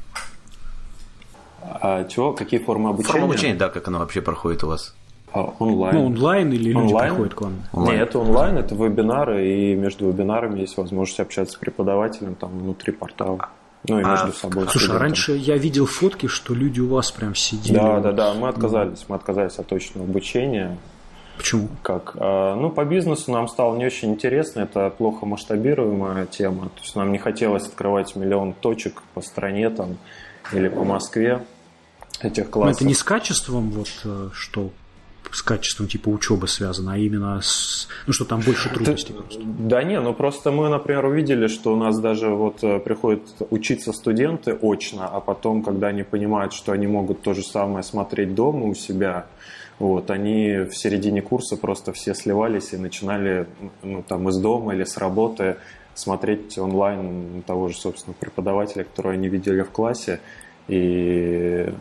[1.63, 2.33] А чего?
[2.33, 3.13] Какие формы обучения?
[3.13, 4.95] Форма обучения, да, как оно вообще проходит у вас?
[5.33, 5.95] А, онлайн.
[5.95, 6.89] Ну, онлайн или онлайн?
[6.89, 7.55] люди приходят к вам?
[7.73, 7.99] Онлайн.
[7.99, 12.93] Нет, это онлайн, это вебинары, и между вебинарами есть возможность общаться с преподавателем там внутри
[12.93, 13.51] портала.
[13.89, 14.67] Ну и а, между собой.
[14.69, 17.77] Слушай, а раньше я видел фотки, что люди у вас прям сидели.
[17.77, 18.35] Да, да, да.
[18.35, 19.05] Мы отказались.
[19.09, 20.77] Мы отказались от точного обучения.
[21.37, 21.69] Почему?
[21.83, 22.17] Как?
[22.19, 24.61] А, ну, по бизнесу нам стало не очень интересно.
[24.61, 26.65] Это плохо масштабируемая тема.
[26.71, 29.97] То есть нам не хотелось открывать миллион точек по стране там
[30.53, 31.45] или по Москве
[32.21, 32.73] этих классов.
[32.73, 34.71] Но это не с качеством, вот э, что
[35.37, 37.89] с качеством типа учебы связано, а именно с...
[38.07, 39.19] Ну, что там больше трудностей Ты...
[39.19, 39.41] просто.
[39.45, 43.21] Да не, ну просто мы, например, увидели, что у нас даже вот э, приходят
[43.51, 48.35] учиться студенты очно, а потом, когда они понимают, что они могут то же самое смотреть
[48.35, 49.27] дома у себя,
[49.79, 53.47] вот, они в середине курса просто все сливались и начинали
[53.83, 55.57] ну, там из дома или с работы
[55.93, 60.21] смотреть онлайн того же, собственно, преподавателя, которого они видели в классе,
[60.69, 61.73] и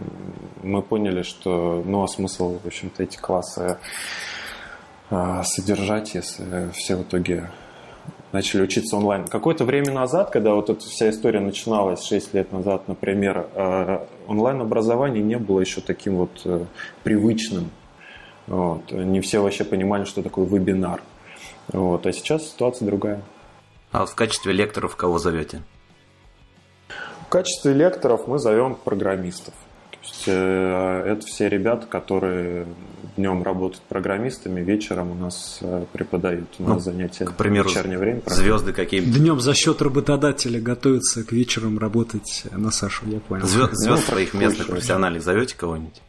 [0.64, 3.78] мы поняли, что ну а смысл, в общем-то, эти классы
[5.10, 7.50] а, содержать, если все в итоге
[8.32, 9.26] начали учиться онлайн.
[9.28, 15.24] Какое-то время назад, когда вот эта вся история начиналась, 6 лет назад, например, а, онлайн-образование
[15.24, 16.66] не было еще таким вот э,
[17.04, 17.72] привычным.
[18.48, 18.92] Вот.
[18.92, 21.02] Не все вообще понимали, что такое вебинар.
[21.72, 22.06] Вот.
[22.06, 23.22] А сейчас ситуация другая.
[23.92, 25.62] А в качестве лекторов кого зовете?
[27.26, 29.54] В качестве лекторов мы зовем программистов.
[29.92, 32.68] То есть, э, это все ребята, которые
[33.18, 36.48] днем работают программистами, вечером у нас э, преподают.
[36.60, 38.22] У нас ну, занятия к примеру, в вечернее время.
[38.28, 43.48] Звезды какие Днем за счет работодателя готовятся к вечерам работать на Сашу, я понял.
[43.48, 46.02] Звезд, звезд ну, своих местных профессиональных зовете кого-нибудь?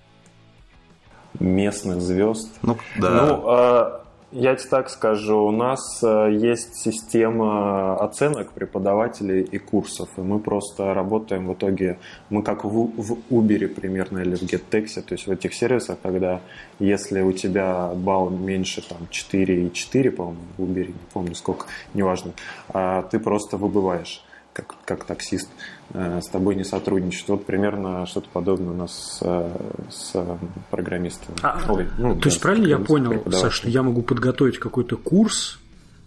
[1.40, 2.50] Местных звезд?
[2.62, 3.26] Ну, да.
[3.26, 10.08] Ну, а я тебе так скажу, у нас э, есть система оценок преподавателей и курсов,
[10.16, 15.02] и мы просто работаем в итоге, мы как в, в Uber примерно или в GetTex,
[15.02, 16.40] то есть в этих сервисах, когда
[16.80, 22.32] если у тебя балл меньше там 4,4, по-моему, в Uber, не помню сколько, неважно,
[22.68, 24.24] а ты просто выбываешь
[24.56, 27.28] как, как таксист, э, с тобой не сотрудничать.
[27.28, 29.52] Вот примерно что-то подобное у нас с,
[29.90, 30.38] с
[30.70, 31.38] программистами.
[31.42, 34.96] А, Ой, ну, то да, есть правильно я понял, Саш, что я могу подготовить какой-то
[34.96, 35.58] курс,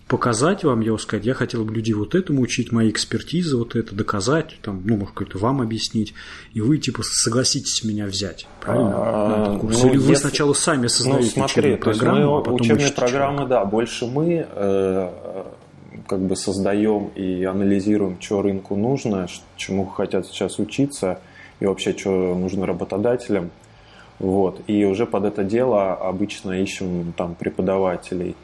[0.10, 3.96] показать вам, я сказать, я хотел бы людей вот этому учить, мои экспертизы, вот это
[3.96, 6.16] доказать, там, ну, может, какой-то вам объяснить,
[6.54, 8.92] и вы, типа, согласитесь меня взять, правильно?
[8.96, 10.16] А, ну, Или вы если...
[10.16, 13.48] сначала сами создаете ну, смотри, учебные программы, мы, а потом Учебные программы, как?
[13.50, 15.10] да, больше мы, э,
[16.08, 21.20] как бы создаем и анализируем, что рынку нужно, чему хотят сейчас учиться
[21.60, 23.52] и вообще, что нужно работодателям.
[24.20, 24.62] Вот.
[24.68, 28.36] И уже под это дело обычно ищем там преподавателей.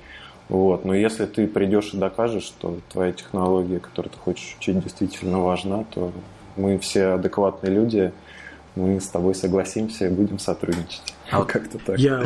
[0.47, 0.85] Вот.
[0.85, 5.85] Но если ты придешь и докажешь, что твоя технология, которую ты хочешь учить, действительно важна,
[5.93, 6.11] то
[6.55, 8.11] мы все адекватные люди,
[8.75, 11.14] мы с тобой согласимся и будем сотрудничать.
[11.31, 11.99] А вот как-то так.
[11.99, 12.25] Я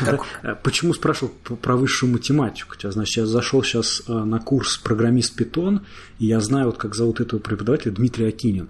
[0.00, 0.22] как...
[0.42, 2.70] Э, почему спрашивал про высшую математику?
[2.70, 5.86] Хотя, значит, я зашел сейчас э, на курс программист Питон,
[6.18, 8.68] и я знаю, вот как зовут этого преподавателя Дмитрий Акинин.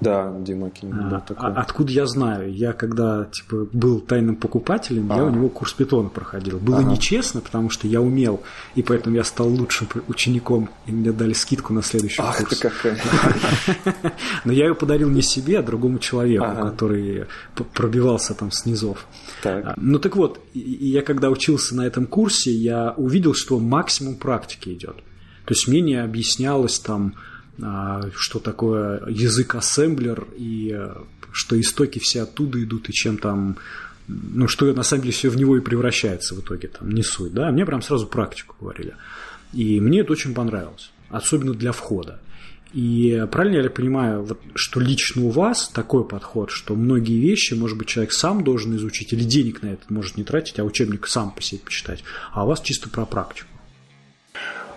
[0.00, 1.50] Да, Дима Кинг, а, такой.
[1.50, 2.52] А, откуда я знаю?
[2.52, 5.16] Я когда типа был тайным покупателем, а.
[5.16, 6.58] я у него курс питона проходил.
[6.58, 6.90] Было ага.
[6.90, 8.40] нечестно, потому что я умел,
[8.74, 12.58] и поэтому я стал лучшим учеником, и мне дали скидку на следующий Ах, курс.
[12.58, 12.98] Ты какая.
[14.44, 16.70] Но я ее подарил не себе, а другому человеку, ага.
[16.70, 17.26] который
[17.74, 19.06] пробивался там с низов.
[19.42, 19.66] Так.
[19.66, 24.70] А, ну так вот, я когда учился на этом курсе, я увидел, что максимум практики
[24.70, 24.96] идет.
[25.44, 27.14] То есть мне не объяснялось там
[28.16, 30.94] что такое язык ассемблер и э,
[31.32, 33.56] что истоки все оттуда идут и чем там
[34.08, 37.32] ну, что на самом деле все в него и превращается в итоге, там, не суть,
[37.32, 38.94] да, мне прям сразу практику говорили.
[39.52, 42.20] И мне это очень понравилось, особенно для входа.
[42.72, 47.76] И правильно я понимаю, вот, что лично у вас такой подход, что многие вещи, может
[47.76, 51.32] быть, человек сам должен изучить, или денег на это может не тратить, а учебник сам
[51.32, 53.48] по себе почитать, а у вас чисто про практику?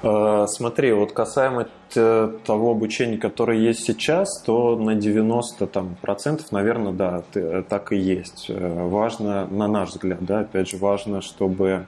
[0.03, 6.91] Э, смотри, вот касаемо того обучения, которое есть сейчас, то на 90 там, процентов, наверное,
[6.91, 8.47] да, э, так и есть.
[8.49, 11.85] Э, важно, на наш взгляд, да, опять же, важно, чтобы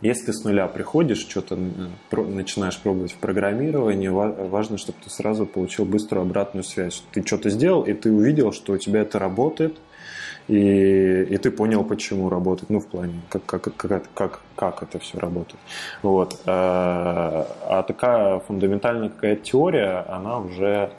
[0.00, 1.58] если ты с нуля приходишь, что-то
[2.12, 7.02] начинаешь пробовать в программировании, важно, чтобы ты сразу получил быструю обратную связь.
[7.12, 9.76] Ты что-то сделал, и ты увидел, что у тебя это работает–
[10.48, 14.98] и, и ты понял, почему работает, ну, в плане, как, как, как, как, как это
[14.98, 15.60] все работает.
[16.02, 16.40] Вот.
[16.46, 20.90] А, а такая фундаментальная какая-то теория, она уже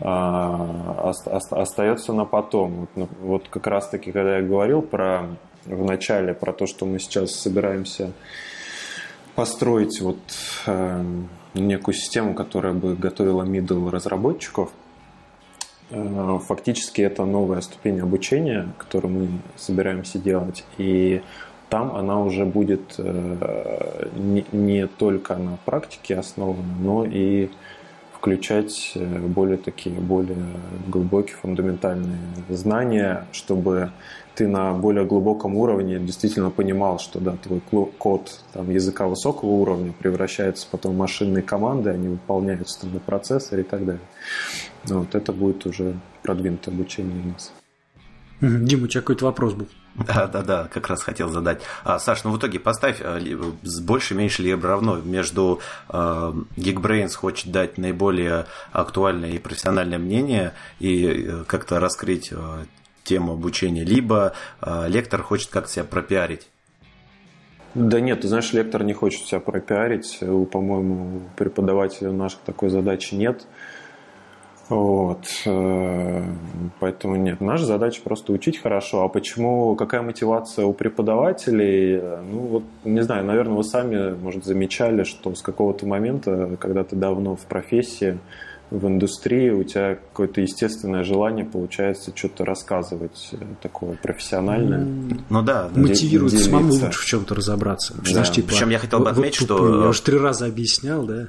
[0.00, 2.80] а, остается на потом.
[2.80, 5.26] Вот, ну, вот как раз-таки, когда я говорил про
[5.66, 8.12] в начале про то, что мы сейчас собираемся
[9.34, 10.18] построить вот
[10.66, 11.04] э,
[11.52, 14.87] некую систему, которая бы готовила middle разработчиков– Э,
[15.90, 20.64] фактически это новая ступень обучения, которую мы собираемся делать.
[20.76, 21.22] И
[21.68, 24.08] там она уже будет э,
[24.52, 27.50] не только на практике основана, но и
[28.18, 30.36] включать э, более такие, более
[30.88, 33.92] глубокие, фундаментальные знания, чтобы
[34.34, 37.60] ты на более глубоком уровне действительно понимал, что да, твой
[37.98, 43.62] код там, языка высокого уровня превращается потом в машинные команды, они выполняются там на процессоре
[43.62, 44.02] и так далее.
[44.84, 47.52] Вот это будет уже продвинутое обучение у нас.
[48.40, 49.68] Дима, у тебя какой-то вопрос был?
[50.06, 51.60] Да, да, да, как раз хотел задать.
[51.82, 53.20] А, Саш, ну в итоге поставь э,
[53.62, 55.92] с больше, меньше либо равно между э,
[56.56, 62.32] Geekbrains хочет дать наиболее актуальное и профессиональное мнение и э, как-то раскрыть
[63.08, 66.48] тему обучения, либо э, лектор хочет как-то себя пропиарить?
[67.74, 70.18] Да нет, ты знаешь, лектор не хочет себя пропиарить.
[70.20, 73.46] По-моему, преподавателя наших такой задачи нет.
[74.68, 75.24] Вот.
[75.46, 76.24] Э,
[76.78, 77.40] поэтому нет.
[77.40, 79.02] Наша задача просто учить хорошо.
[79.02, 82.00] А почему, какая мотивация у преподавателей?
[82.00, 86.96] Ну, вот, не знаю, наверное, вы сами, может, замечали, что с какого-то момента, когда ты
[86.96, 88.18] давно в профессии,
[88.70, 94.86] в индустрии у тебя какое-то естественное желание получается что-то рассказывать э, такое профессиональное.
[95.30, 96.50] Ну да, мотивирует делиться.
[96.50, 97.94] самому лучше в чем-то разобраться.
[97.96, 98.10] Да.
[98.10, 101.28] Знаешь, типа, Причем я хотел бы отметить, вот, что я уже три раза объяснял, да.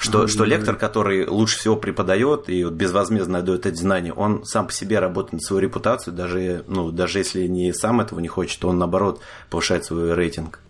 [0.00, 4.66] Что, что лектор, который лучше всего преподает и вот безвозмездно дает эти знания, он сам
[4.66, 8.64] по себе работает на свою репутацию, даже, ну, даже если не сам этого не хочет,
[8.64, 10.60] он наоборот повышает свой рейтинг.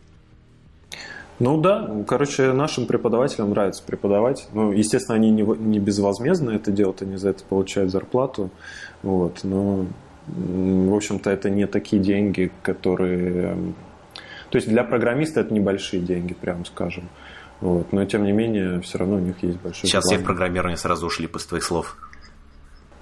[1.39, 4.49] Ну да, короче, нашим преподавателям нравится преподавать.
[4.53, 8.51] Ну, естественно, они не, не безвозмездно это делают, они за это получают зарплату.
[9.05, 9.87] Вот, но,
[10.27, 13.57] в общем-то, это не такие деньги, которые...
[14.51, 17.05] То есть для программиста это небольшие деньги, прям скажем.
[17.61, 20.17] Вот, но, тем не менее, все равно у них есть большой Сейчас план.
[20.17, 21.97] все в программирование сразу ушли после твоих слов.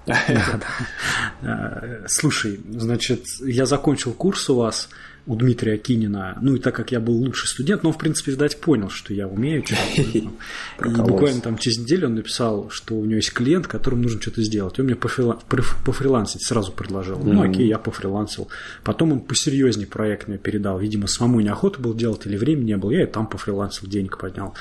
[2.07, 4.89] Слушай, значит, я закончил курс у вас–
[5.29, 6.39] у Дмитрия Кинина.
[6.41, 9.13] Ну и так как я был лучший студент, но он, в принципе, видать, понял, что
[9.13, 9.63] я умею
[9.99, 10.31] И
[10.79, 14.79] буквально там через неделю он написал, что у него есть клиент, которому нужно что-то сделать.
[14.79, 17.19] И он мне пофрилансить сразу предложил.
[17.19, 18.49] Ну окей, я пофрилансил.
[18.83, 20.79] Потом он посерьезнее проект мне передал.
[20.79, 22.91] Видимо, самому неохота было делать или времени не было.
[22.91, 24.55] Я и там пофрилансил, денег поднял.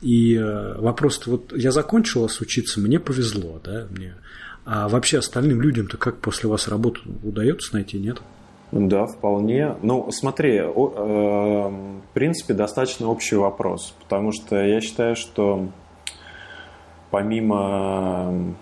[0.00, 4.14] И э, вопрос, вот я закончил вас учиться, мне повезло, да, мне.
[4.64, 8.22] А вообще остальным людям-то как после вас работу удается найти, нет?
[8.70, 9.76] Да, вполне.
[9.82, 15.68] Ну, смотри, э, в принципе, достаточно общий вопрос, потому что я считаю, что
[17.10, 18.54] помимо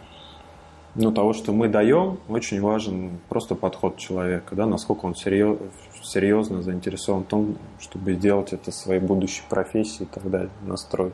[0.97, 5.59] ну, того, что мы даем, очень важен просто подход человека, да, насколько он серьез,
[6.03, 11.13] серьезно заинтересован в том, чтобы сделать это своей будущей профессией и так далее, настрой.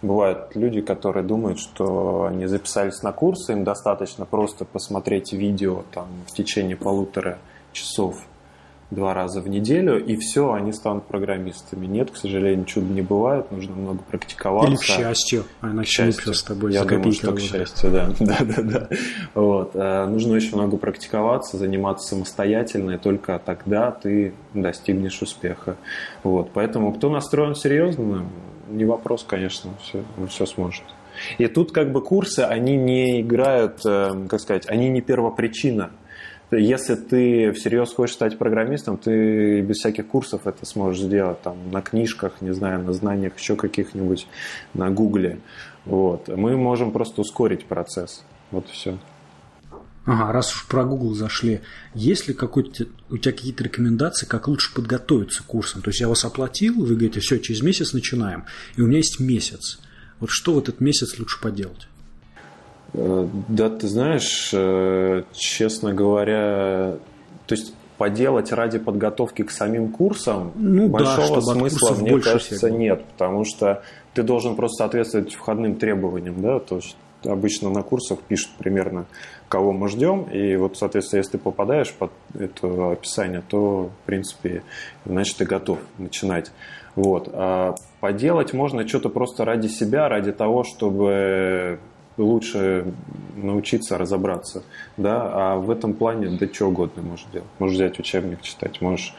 [0.00, 6.06] Бывают люди, которые думают, что они записались на курсы, им достаточно просто посмотреть видео там,
[6.26, 7.38] в течение полутора
[7.72, 8.16] часов
[8.90, 11.86] два раза в неделю, и все, они станут программистами.
[11.86, 14.70] Нет, к сожалению, чуда не бывает, нужно много практиковаться.
[14.70, 16.32] Или к счастью, она к счастью.
[16.32, 18.10] с тобой Я думаю, что к счастью, да.
[18.18, 18.88] да, да, да.
[19.34, 19.72] Вот.
[19.74, 25.76] Э, нужно очень много практиковаться, заниматься самостоятельно, и только тогда ты достигнешь успеха.
[26.22, 26.50] Вот.
[26.54, 28.24] Поэтому кто настроен серьезно,
[28.68, 30.84] не вопрос, конечно, все, все сможет.
[31.38, 35.90] И тут как бы курсы, они не играют, э, как сказать, они не первопричина.
[36.50, 41.82] Если ты всерьез хочешь стать программистом, ты без всяких курсов это сможешь сделать там на
[41.82, 44.26] книжках, не знаю, на знаниях еще каких-нибудь,
[44.72, 45.40] на гугле.
[45.84, 46.28] Вот.
[46.28, 48.24] Мы можем просто ускорить процесс.
[48.50, 48.96] Вот все.
[50.08, 51.60] Ага, раз уж про Google зашли,
[51.92, 55.82] есть ли какой-то у тебя какие-то рекомендации, как лучше подготовиться к курсам?
[55.82, 58.46] То есть я вас оплатил, вы говорите, все, через месяц начинаем,
[58.76, 59.78] и у меня есть месяц.
[60.18, 61.88] Вот что в этот месяц лучше поделать?
[62.94, 66.96] Э, да, ты знаешь, э, честно говоря,
[67.46, 73.04] то есть поделать ради подготовки к самим курсам ну, большого да, смысла, мне кажется, нет,
[73.12, 73.82] потому что
[74.14, 79.06] ты должен просто соответствовать входным требованиям, да, то есть обычно на курсах пишут примерно,
[79.48, 84.62] кого мы ждем, и вот, соответственно, если ты попадаешь под это описание, то, в принципе,
[85.04, 86.50] значит, ты готов начинать.
[86.94, 87.28] Вот.
[87.32, 91.78] А поделать можно что-то просто ради себя, ради того, чтобы
[92.16, 92.92] лучше
[93.36, 94.64] научиться разобраться,
[94.96, 97.48] да, а в этом плане да что угодно можешь делать.
[97.58, 99.14] Можешь взять учебник читать, можешь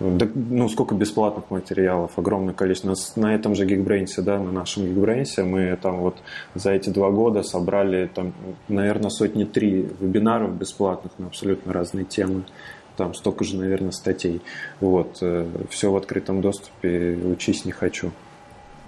[0.00, 2.88] ну, сколько бесплатных материалов, огромное количество.
[2.88, 6.16] На, на этом же Geekbrains, да, на нашем Geekbrains мы там вот
[6.54, 8.32] за эти два года собрали там,
[8.68, 12.44] наверное, сотни три вебинаров бесплатных на абсолютно разные темы.
[12.96, 14.40] Там столько же, наверное, статей.
[14.80, 15.18] Вот.
[15.20, 18.12] Э, Все в открытом доступе, учись не хочу.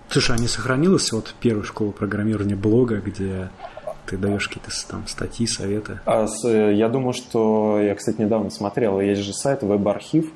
[0.08, 3.48] Слушай, а не сохранилась вот первая школа программирования блога, где
[4.06, 5.98] ты даешь какие-то там статьи, советы?
[6.06, 10.30] А, э, я думаю, что я, кстати, недавно смотрел, есть же сайт веб-архив,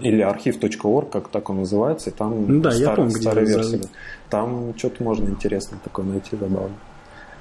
[0.00, 3.78] или архив.орг, как так он называется, и там ну, да, стар, я помню, старая версия.
[3.78, 3.88] За...
[4.28, 6.76] Там что-то можно интересное такое найти, забавно.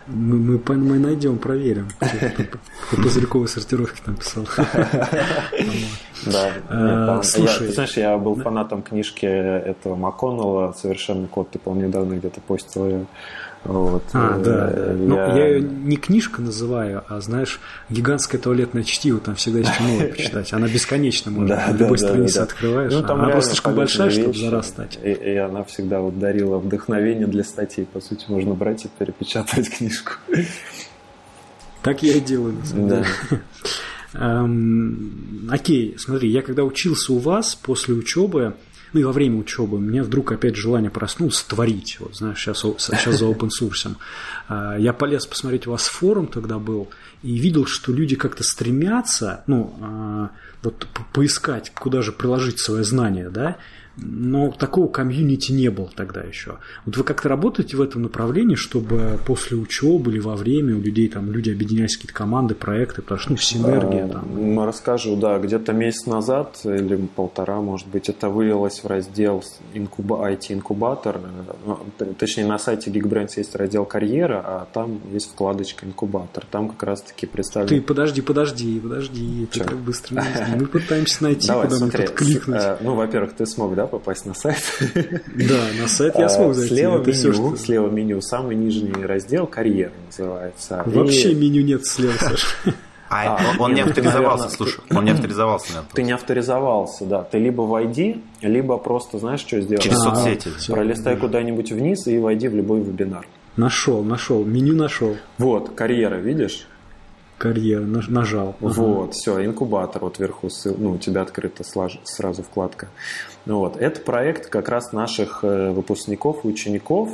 [0.08, 1.88] Мы, мы, мы найдем, проверим.
[2.90, 4.48] По пузырьковой сортировке там писал.
[6.26, 6.52] Да.
[6.68, 11.52] А, слушай, ты знаешь, я был фанатом книжки этого МакКоннелла «Совершенный код».
[11.52, 13.06] Ты, по-моему, недавно где-то постил ее.
[13.66, 14.04] Вот.
[14.14, 14.94] А, э, да, да.
[14.94, 15.38] Ну, я...
[15.38, 20.54] я ее не книжка называю, а, знаешь, гигантское туалетное чтиво, там всегда есть чему почитать.
[20.54, 21.50] Она бесконечно может.
[21.50, 22.94] Да, любой да, странице да, открываешь.
[22.94, 24.98] Ну, там она просто слишком большая, чтобы за раз стать.
[25.04, 27.86] И, и она всегда вот дарила вдохновение для статей.
[27.86, 30.14] По сути, можно брать и перепечатать книжку.
[31.82, 33.06] Так я и делаю, на самом деле.
[34.14, 38.56] Эм, окей, смотри, я когда учился у вас после учебы,
[38.94, 41.98] ну и во время учебы, у меня вдруг опять желание проснулось творить.
[42.00, 43.96] Вот знаешь, сейчас, сейчас за open source.
[44.48, 46.90] А, я полез посмотреть у вас форум тогда был
[47.24, 50.32] и видел, что люди как-то стремятся, ну, а,
[50.64, 53.58] вот поискать, куда же приложить свои знания, да,
[54.02, 56.58] но такого комьюнити не было тогда еще.
[56.86, 61.08] Вот вы как-то работаете в этом направлении, чтобы после учебы или во время у людей
[61.10, 64.28] там люди объединялись какие-то команды, проекты, потому что ну, синергия там.
[64.34, 69.44] Ну, расскажу, да, где-то месяц назад или полтора, может быть, это вылилось в раздел
[69.74, 71.20] инкуба, IT-инкубатор.
[71.66, 71.80] Ну,
[72.18, 76.46] точнее, на сайте Geekbrains есть раздел карьера, а там есть вкладочка инкубатор.
[76.50, 77.70] Там как раз-таки представлен...
[77.70, 82.62] Ты подожди, подожди, подожди, ты так быстро не Мы пытаемся найти, куда мне тут кликнуть.
[82.62, 84.64] Э, ну, во-первых, ты смог, да, попасть на сайт.
[84.94, 86.76] Да, на сайт я смог зайти.
[86.76, 87.56] Слева меню, все, что...
[87.56, 90.84] слева меню, самый нижний раздел «Карьера» называется.
[90.86, 91.36] Вообще и...
[91.36, 92.48] меню нет слева, Саша.
[93.10, 95.68] А, а он, он не авторизовался, наверное, слушай, он не авторизовался.
[95.70, 97.24] Наверное, ты не авторизовался, да.
[97.24, 99.84] Ты либо войди, либо просто знаешь, что сделать?
[99.84, 100.50] Через а, соцсети.
[100.72, 103.26] Пролистай куда-нибудь вниз и войди в любой вебинар.
[103.58, 105.18] Нашел, нашел, меню нашел.
[105.38, 106.68] Вот, карьера, видишь?
[107.40, 108.56] Карьера, нажал.
[108.60, 112.90] Вот, все, инкубатор, вот вверху, ну, у тебя открыта сразу вкладка.
[113.48, 113.78] Вот.
[113.78, 117.10] Это проект как раз наших э, выпускников и учеников,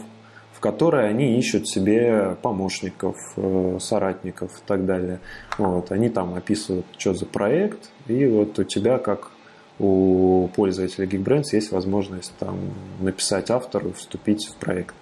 [0.51, 5.19] в которые они ищут себе помощников, э, соратников и так далее.
[5.57, 5.91] Вот.
[5.91, 9.31] Они там описывают, что за проект, и вот у тебя, как
[9.77, 12.57] у пользователя Geekbrains, есть возможность там
[12.99, 14.95] написать автору, вступить в проект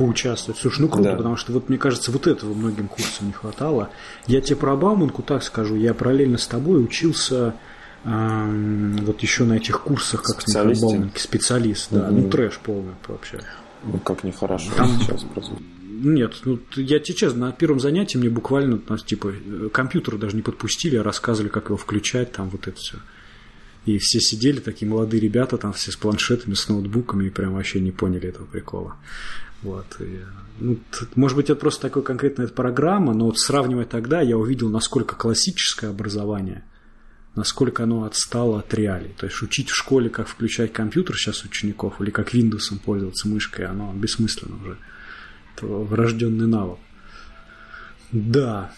[0.00, 0.58] поучаствовать.
[0.58, 1.16] Слушай, ну круто, да.
[1.16, 3.90] потому что вот мне кажется, вот этого многим курсам не хватало.
[4.26, 7.54] Я тебе про Бауманку так скажу, я параллельно с тобой учился
[8.04, 12.16] э, вот еще на этих курсах, как Бауманки, специалист, да, угу.
[12.16, 13.40] ну трэш полный вообще.
[13.84, 15.66] Ну как нехорошо Там, сейчас прозвучит.
[15.86, 19.34] нет, ну, я тебе честно, на первом занятии мне буквально, типа,
[19.70, 22.96] компьютер даже не подпустили, а рассказывали, как его включать, там вот это все.
[23.84, 27.80] И все сидели, такие молодые ребята, там все с планшетами, с ноутбуками, и прям вообще
[27.80, 28.96] не поняли этого прикола.
[29.62, 29.86] Вот.
[30.00, 30.20] И,
[30.58, 30.78] ну,
[31.16, 35.90] может быть, это просто такая конкретная программа, но вот сравнивая тогда, я увидел, насколько классическое
[35.90, 36.64] образование,
[37.34, 39.14] насколько оно отстало от реалий.
[39.18, 43.66] То есть учить в школе, как включать компьютер сейчас учеников, или как Windows пользоваться мышкой,
[43.66, 44.78] оно бессмысленно уже.
[45.56, 46.78] Это врожденный навык.
[48.12, 48.72] Да.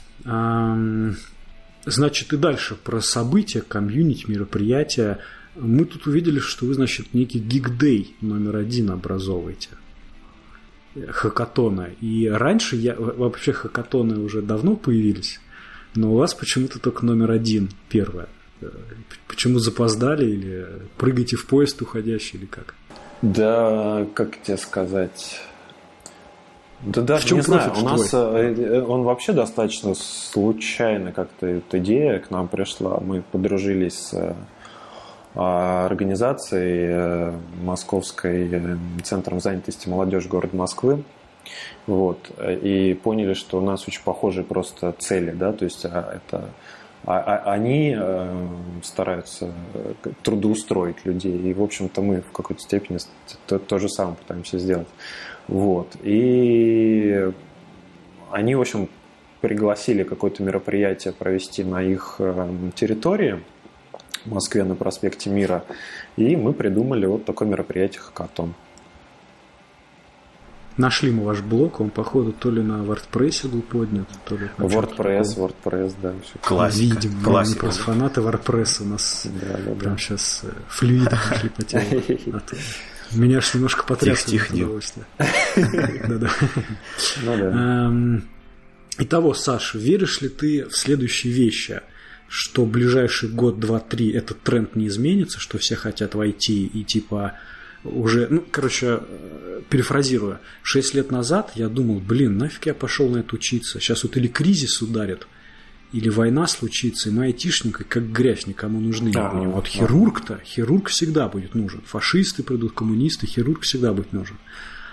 [1.84, 5.18] Значит, и дальше про события, комьюнити, мероприятия.
[5.54, 9.68] Мы тут увидели, что вы, значит, некий гигдей номер один образовываете.
[11.08, 11.90] Хакатона.
[12.00, 15.40] И раньше я вообще хакатоны уже давно появились,
[15.94, 18.28] но у вас почему-то только номер один, первое.
[19.26, 20.66] Почему запоздали или
[20.96, 22.74] прыгаете в поезд уходящий или как?
[23.22, 25.40] Да, как тебе сказать,
[26.84, 28.54] да даже в чем не знаю, у нас твой?
[28.54, 32.98] Э, он вообще достаточно случайно как-то эта идея к нам пришла.
[33.00, 34.36] Мы подружились с
[35.34, 41.02] организацией э, Московской э, Центром занятости молодежи города Москвы.
[41.86, 46.44] Вот, и поняли, что у нас очень похожие просто цели, да, то есть а, это
[47.04, 48.46] а, а, они э,
[48.84, 49.52] стараются
[50.22, 52.98] трудоустроить людей, и, в общем-то, мы в какой-то степени
[53.46, 54.86] то, то же самое пытаемся сделать.
[55.48, 55.96] Вот.
[56.02, 57.32] И
[58.30, 58.88] они, в общем,
[59.40, 62.20] пригласили какое-то мероприятие провести на их
[62.76, 63.40] территории
[64.24, 65.64] в Москве на проспекте Мира.
[66.16, 68.54] И мы придумали вот такое мероприятие «Хакатон».
[70.78, 74.64] Нашли мы ваш блог, он, походу, то ли на WordPress был поднят, то ли на
[74.64, 76.14] WordPress, WordPress, да.
[76.24, 76.38] Все.
[76.40, 76.94] Классика.
[76.94, 77.56] Видим, Классика.
[77.56, 79.98] Мы просто фанаты WordPress у нас да, да, прям да.
[79.98, 81.84] сейчас э, флюиды пошли по телу.
[83.12, 84.30] Меня аж немножко потрясло.
[84.30, 84.80] Тихо, тихо.
[87.22, 87.32] Ну.
[87.32, 88.28] Эм,
[88.98, 91.82] итого, Саша, веришь ли ты в следующие вещи?
[92.28, 97.34] Что ближайший год, два, три этот тренд не изменится, что все хотят войти и типа
[97.84, 103.18] уже, ну, короче, э, перефразируя, шесть лет назад я думал, блин, нафиг я пошел на
[103.18, 103.80] это учиться.
[103.80, 105.26] Сейчас вот или кризис ударит,
[105.92, 109.50] или война случится, и мы айтишники, как грязь, никому нужны да, не будем.
[109.52, 111.82] Вот хирург-то, хирург всегда будет нужен.
[111.84, 114.36] Фашисты придут, коммунисты, хирург всегда будет нужен.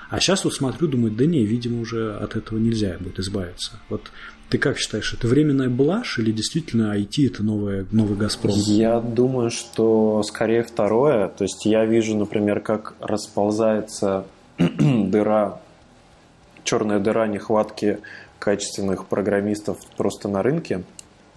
[0.10, 3.80] А сейчас вот смотрю, думаю, да не, видимо, уже от этого нельзя будет избавиться.
[3.90, 4.12] Вот
[4.50, 8.54] ты как считаешь, это временная блажь или действительно IT это новое, новый Газпром?
[8.56, 11.28] Я думаю, что скорее второе.
[11.28, 14.26] То есть я вижу, например, как расползается
[14.58, 15.62] дыра,
[16.64, 18.00] черная дыра нехватки
[18.40, 20.84] качественных программистов просто на рынке.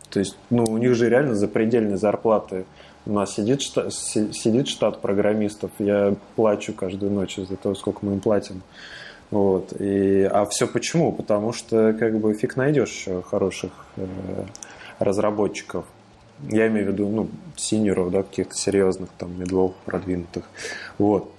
[0.08, 2.64] То есть, ну, у них же реально запредельные зарплаты.
[3.04, 8.12] У нас сидит штат, сидит штат программистов, я плачу каждую ночь из-за того, сколько мы
[8.12, 8.62] им платим.
[9.32, 9.72] Вот.
[9.80, 11.10] И, а все почему?
[11.10, 14.06] Потому что как бы фиг найдешь хороших э,
[14.98, 15.86] разработчиков.
[16.50, 20.44] Я имею в виду, ну, синеров, да, каких-то серьезных, там, медлов продвинутых.
[20.98, 21.30] Вот.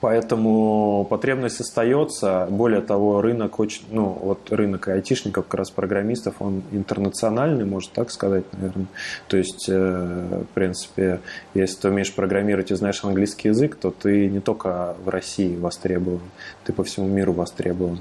[0.00, 2.46] Поэтому потребность остается.
[2.50, 8.10] Более того, рынок очень, ну, вот рынок айтишников, как раз программистов, он интернациональный, можно так
[8.10, 8.86] сказать, наверное.
[9.28, 11.20] То есть, э, в принципе,
[11.54, 16.20] если ты умеешь программировать и знаешь английский язык, то ты не только в России востребован,
[16.64, 18.00] ты по всему миру востребован.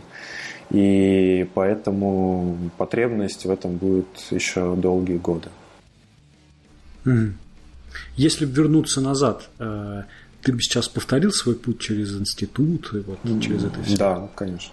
[0.71, 5.49] И поэтому потребность в этом будет еще долгие годы.
[8.15, 10.03] Если вернуться назад, э,
[10.45, 13.97] ты бы сейчас повторил свой путь через институт, и вот mm, через это все?
[13.97, 14.71] Да, конечно.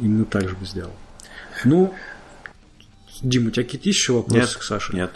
[0.00, 0.90] Именно так же бы сделал.
[1.64, 1.94] Ну,
[3.22, 4.96] Дима, у тебя какие-то еще вопросы нет, к Саше?
[4.96, 5.12] Нет.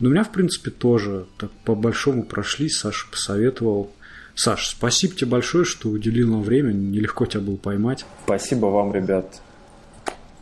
[0.00, 2.68] Ну, у меня, в принципе, тоже так по-большому прошли.
[2.68, 3.92] Саша посоветовал.
[4.34, 6.72] Саш, спасибо тебе большое, что уделил нам время.
[6.72, 8.04] Нелегко тебя было поймать.
[8.24, 9.40] Спасибо вам, ребят.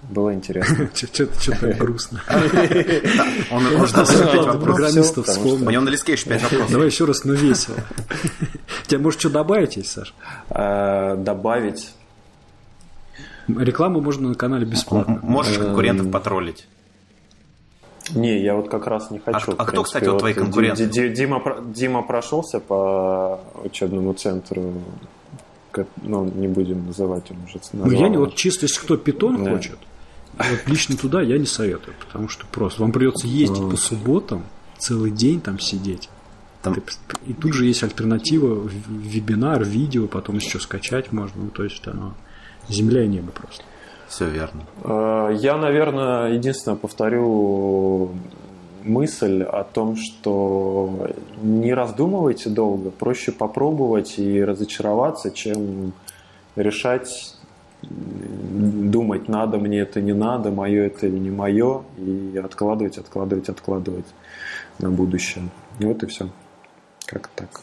[0.03, 0.88] Было интересно.
[0.94, 2.22] Что-то грустно.
[3.51, 5.26] Он ждал пять вопросов.
[5.26, 5.66] вспомнил.
[5.66, 6.70] У него на листке еще пять вопросов.
[6.70, 7.76] Давай еще раз, но весело.
[8.86, 10.14] Тебе, может, что добавить есть, Саш?
[10.51, 11.92] А, добавить?
[13.49, 15.20] Рекламу можно на канале бесплатно.
[15.22, 16.66] Можешь конкурентов потроллить.
[18.14, 19.53] Не, я вот как раз не хочу.
[19.53, 20.86] А, а кто, кстати, вот твои конкуренты?
[20.86, 24.72] Дима, Дима прошелся по учебному центру
[26.03, 27.86] ну, не будем называть, он уже назвал.
[27.86, 29.51] Ну, я не, вот чисто, если кто питон да.
[29.51, 29.78] хочет,
[30.36, 34.44] вот лично туда я не советую, потому что просто вам придется ездить по субботам,
[34.78, 36.08] целый день там сидеть.
[36.62, 36.76] Там...
[37.26, 41.44] И тут же есть альтернатива, вебинар, видео, потом еще скачать можно.
[41.44, 42.14] Ну, то есть оно
[42.68, 43.62] земля и небо просто.
[44.08, 44.62] Все верно.
[44.82, 48.12] А, я, наверное, единственное повторю
[48.84, 51.10] мысль о том, что
[51.42, 55.92] не раздумывайте долго, проще попробовать и разочароваться, чем
[56.56, 57.38] решать
[57.82, 64.06] думать, надо мне это, не надо, мое это или не мое, и откладывать, откладывать, откладывать
[64.78, 65.48] на будущее.
[65.78, 66.30] Вот и все.
[67.06, 67.60] Как так.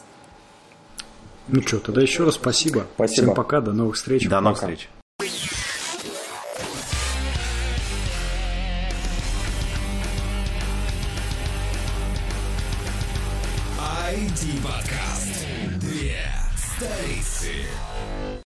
[1.48, 2.86] Ну что, тогда еще раз спасибо.
[2.94, 3.22] Спасибо.
[3.22, 4.28] Всем пока, до новых встреч.
[4.28, 4.72] До новых Пока.
[4.72, 4.90] встреч.